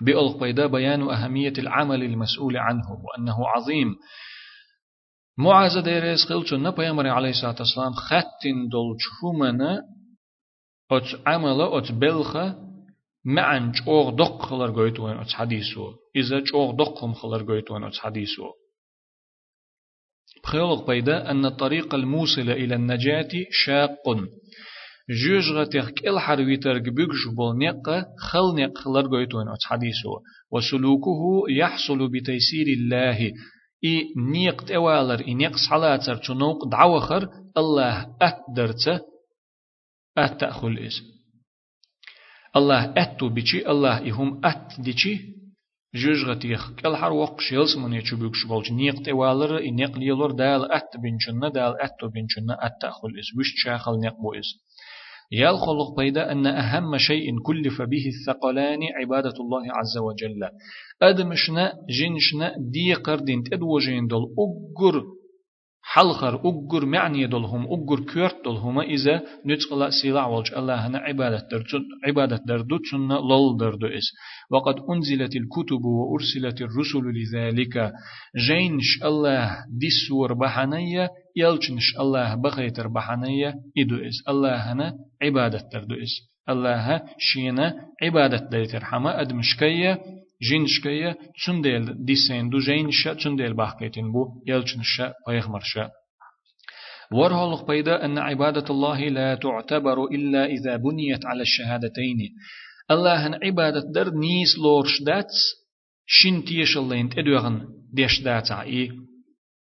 [0.00, 3.96] بألق بيدا بيان أهمية العمل المسؤول عنه وأنه عظيم
[5.38, 9.82] معاذ ديريس قلت نبيامر عليه الصلاة والسلام خاتن دول شومنا
[10.90, 12.56] أت عمل أت بلخة
[13.24, 17.96] معن جوغ دق خلر قويت وين أت حديثو إذا جوغ دقهم خلر قويت وين أت
[17.96, 18.59] حديثو
[20.44, 24.16] بخيولق بيدا أن الطريق الموصل إلى النجاة شاق.
[25.10, 30.10] جوجغتيخ كل حرويتر بيجش بول نق خل نق خلر قويتون أتس حديثه.
[30.52, 33.32] وسلوكه يحصل بتيسير الله.
[33.84, 39.02] إي نيق توالر إي نيق صلاتر تنوق دعوخر الله أتدرت
[40.18, 41.02] أتأخل إس.
[42.56, 45.39] الله أتو بيشي الله إهم أت ديشي.
[45.94, 46.70] جوجغتيخ.
[46.82, 51.74] كل حر وق شيلس من يشبوك شبولج نيق توالر نيق ليلور دال أت بنشنا دال
[51.82, 54.48] أتو بنشنا أتأخل إس وش شاخل نيق بو إس
[55.32, 60.40] يالخلق بيدا أن أهم شيء كلف به الثقلان عبادة الله عز وجل.
[61.02, 65.02] أدمشنا جنشنا دي قردين تدوجين دول أقر
[65.82, 71.78] حلخر أقر معني دولهم أقر كورت دولهم إذا نتقل سيلا والج الله هنا عبادة دردو
[72.06, 74.12] عبادة دردو تسنة لول دردو إس
[74.50, 77.92] وقد أنزلت الكتب وأرسلت الرسل لذلك
[78.48, 85.94] جينش الله دي سور بحانية يلچنش الله بغيتر بحانية إدو إس الله هنا عبادة دردو
[85.94, 86.14] إس
[86.48, 89.98] الله شينا عبادة دردو حما أدمشكية
[90.42, 95.90] جينشكية تسندل ديسين دو جينشا تسندل باقيتين بو يلچنشا بيغمرشا
[97.12, 102.18] ورهلق بيدا أن عبادة الله لا تعتبر إلا إذا بنيت على الشهادتين.
[102.90, 105.38] الله أن عبادة در نيس لورش داتس
[106.06, 108.90] شين تيشلين تدوغن ديش داتا إي.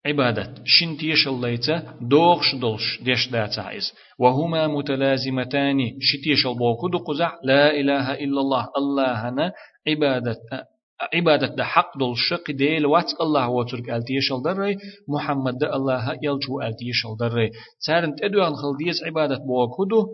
[0.06, 3.92] عبادة شين تيشليتا دوغش دولش ديش داتا إز.
[4.18, 9.52] وهما متلازمتان شتيشل بوكو دقزع لا إله إلا الله الله هنا
[9.88, 10.36] عبادة
[11.14, 14.76] عبادة ده حق دول شق ديل واتس الله وترك ألتي شل دري
[15.08, 17.50] محمد ده الله يلجو ألتي شل دري.
[17.86, 20.06] تارنت ادوان خلديس عبادة بوكودو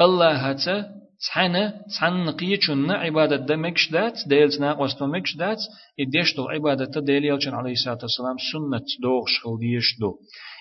[0.00, 0.84] الله هتا
[1.26, 5.58] تحنا تحن نقيتشن عبادة ده مكش دات ديل تناق وستو مكش دات
[6.00, 10.10] إديش دول عبادة ديل يلجن عليه الصلاة والسلام سنة دوغ خلديش دو.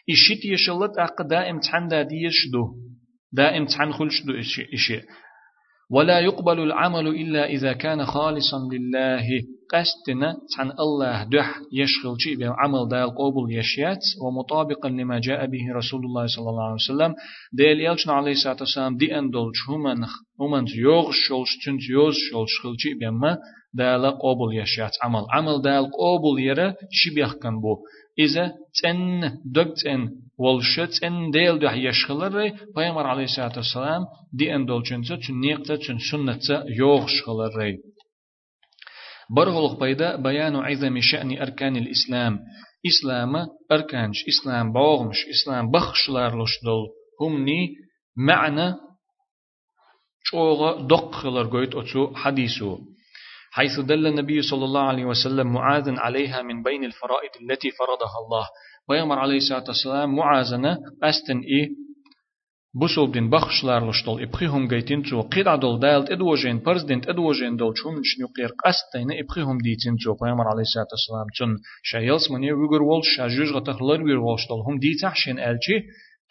[0.10, 2.64] إشيت يشلت أق دائم تحن دا ديش دو.
[3.34, 5.02] دائم تحن خلش دو إشي, إشي.
[5.91, 9.27] ولا يقبل العمل إلا إذا كان خالصا لله
[9.73, 16.05] قستنا عن الله دح يشغل شيء بعمل دال قبول يشيات ومطابقا لما جاء به رسول
[16.05, 17.15] الله صلى الله عليه وسلم
[17.53, 20.05] ديل يلشن عليه الصلاة والسلام دي أندولش همان
[20.41, 23.39] همان يوغ شولش تنت يوز شولش خل شيء بما
[23.75, 27.77] دال قبول يشيات عمل عمل دال قبول يرى شبيخ كان بو
[28.20, 28.54] إذا
[28.84, 30.10] تن دق تن
[30.40, 34.02] والشت تن ديل ده يشخلر بيامر عليه الصلاة والسلام
[34.34, 35.16] دي أن دول جنسة
[35.88, 37.78] تن سنة يوغ شخلر
[39.36, 42.40] برغلق بيدا بيان عظم شأن أركان الإسلام.
[42.88, 46.82] إسلام أركانش إسلام باغمش إسلام بخشلار لشدل
[47.22, 47.76] همني
[48.18, 48.76] معنى
[50.24, 52.78] شوغا دق خلر قويت أتسو حديثو
[53.58, 58.46] حيث دل النبي صلى الله عليه وسلم معاذ عليها من بين الفرائض التي فرضها الله.
[58.90, 61.70] ويمر عليه الصلاة والسلام معاذنا أستن إيه
[62.80, 67.96] بوسوب دين بخشلار لشتول إبخيهم جيتين تو قيد عدل دالت إدوجين برزدنت إدوجين دول شوم
[68.04, 73.50] شنيقير قستين إبخيهم ديتين تو بيامر عليه الصلاة والسلام تن شايلس من يوغر ولش شاجوج
[73.56, 75.78] غتخلر وير ولشتول هم دي تحشين ألشي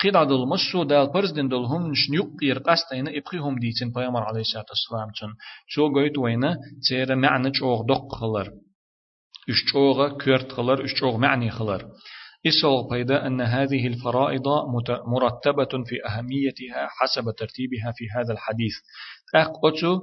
[0.00, 5.08] قيد عدل مسو دال برزدن دول هم شنيقير قستين إبخيهم ديتين بيامر عليه الصلاة والسلام
[5.20, 5.34] تن
[5.66, 6.56] شو قويت وينا
[6.88, 8.50] تيرا معنى چوغ دق خلر.
[9.50, 11.84] إش چوغ كيرت خلر إش چوغ معني خلر.
[12.46, 14.48] إسوغ بيدا أن هذه الفرائض
[15.06, 18.74] مرتبة في أهميتها حسب ترتيبها في هذا الحديث.
[19.34, 20.00] أقوتو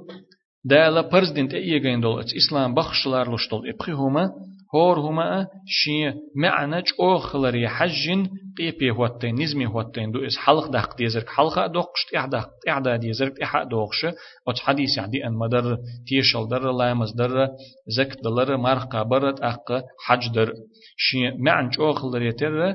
[0.64, 4.30] دالا برزدنت إيجين دول أت إسلام بخشلار لشتول إبخيهما
[4.74, 11.28] هور هما شي معنى أوخلر حجن قيبي هوتين نزمي هوتين دو إس حلق دق ديزرك
[11.28, 14.04] حلقة دوقشت إحدا إحدا ديزرك إحا دوقش
[14.48, 17.48] ات حديث يعني أن مدر تيشل در لامز در
[17.86, 20.52] زك دلر مرقا برت أق حج در
[20.96, 22.74] شي معنى أوخلر يتر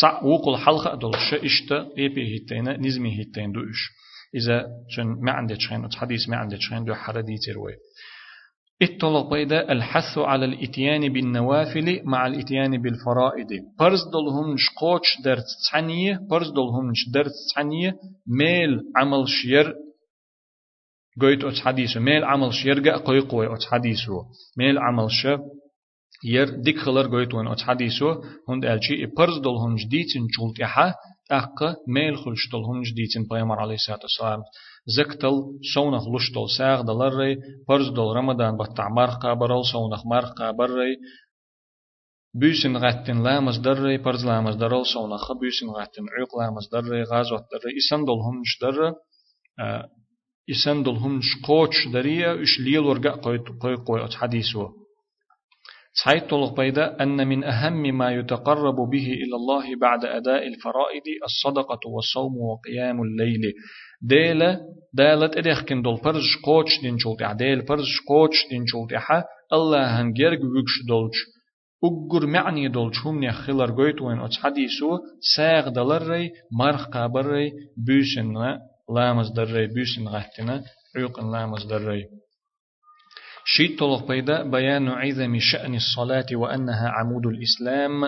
[0.00, 4.04] صع وقل حلقة دولش إشتا قيبي هتين نزمي هتين دو إش
[4.34, 7.72] إذا شن ما عندك شين حديث ما عندك شين دو حردي تروي
[8.82, 13.48] اتطلق بيدا الحث على الإتيان بالنوافل مع الإتيان بالفرائض.
[13.78, 17.96] برز دلهم شقوش درت تعنية برز دلهم درت تعنية
[18.26, 19.74] ميل عمل شير
[21.20, 22.00] قويت أتس حديثه.
[22.00, 24.24] ميل عمل شير قا قوي قوي أتس حديثه.
[24.58, 25.38] ميل عمل شير
[26.24, 28.22] ير ديك خلر قويت وين أتس حديثه.
[28.48, 30.06] هند ألشي برز دلهم جديد
[30.38, 30.94] جولت إحا
[31.30, 34.42] أق ميل خلشتل هم جديتين بيامر عليه الصلاة والسلام.
[34.97, 35.35] زكتل
[35.73, 37.37] سونخ لشتل ساغ دلري
[37.67, 40.97] برز دل رمضان بطع مرقا برل سونخ مرقا بري
[42.33, 47.77] بيسن غاتن لامز دري برز لامز درل سونخ بيسن غاتن عيق لامز دري غازوت دري
[47.77, 48.93] إسان دل هم نش در
[50.51, 54.67] إسان دل هم نش قوش دريا إش ليل ورقا قوي قوي قوي حديثو
[56.02, 61.80] صحيح طلق بيدا أن من أهم ما يتقرب به إلى الله بعد أداء الفرائض الصدقة
[61.86, 63.52] والصوم وقيام الليل.
[64.02, 64.60] ديلا
[64.94, 68.96] دالت إدخ كن دول فرج قوش دين شولتي ديل فرج قوش دين شولتي
[69.52, 71.16] الله هنجرق وكش دولش.
[71.84, 72.98] أجر معني دولش.
[73.06, 74.98] هم نخلر قويت وين أتس حديثو.
[75.36, 77.52] ساغ دلري مرخ قابري
[77.86, 78.34] بيسن
[78.96, 80.64] لامز دري بيسن غتنا
[80.96, 82.04] عيق لامز دري.
[83.46, 88.04] شيت طلق بيدا بيان عظم شأن الصلاة وأنها عمود الإسلام.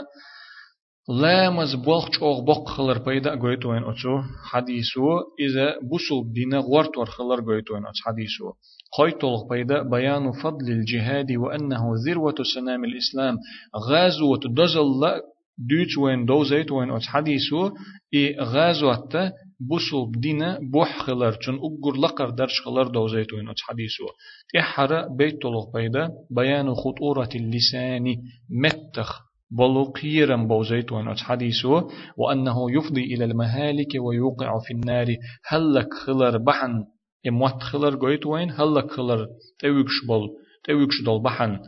[1.09, 5.09] لا مزبوخ اوغ بوق خلر بيدا قويتو وين أتسو حديثو.
[5.41, 8.53] إذا بوسو دينا غورت ور خلر قويتو وين أتس حديثو.
[8.99, 13.39] قويت طلق بيدا بيان فضل الجهاد وأنه ذروة سنام الإسلام.
[13.89, 15.01] غازوة دزل
[15.59, 17.70] دوت وين دوزيت وين أتس حديثو.
[18.14, 24.07] إي غازوة بوسو بدينا بوح خلر چون أقر لقر درش خلر دوزيت وين اتس حديثو.
[24.59, 28.17] إحرى بيت طلق بيدا بيان خطورة اللسان
[28.51, 35.07] متخ بلو قيرا بوزيت ونوت حديثه وأنه يفضي إلى المهالك ويوقع في النار.
[35.47, 36.85] هلك خلر بحن
[37.29, 39.27] إموات خلر قويت وين؟ هلك خلر
[39.59, 40.29] تويكش بل
[40.65, 41.59] تويكش دول بحن.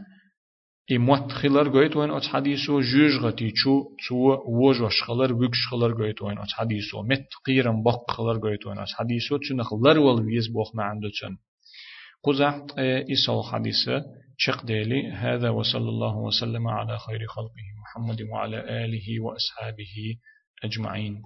[0.93, 4.17] إموات خلر قويت وين أت حديثه جوج غتي چو تو
[4.47, 8.79] وج وش خلر ويكش خلر قويت وين أت حديثه مت قيرا بق خلر قويت وين
[8.79, 11.37] أت حديثه چون خلر والويز بوخ ما عنده چن
[12.25, 14.05] قزع إيسا حديثة
[14.39, 20.17] شق ديلي هذا وصلى الله وسلم على خير خلقه محمد وعلى آله وأصحابه
[20.65, 21.23] أجمعين.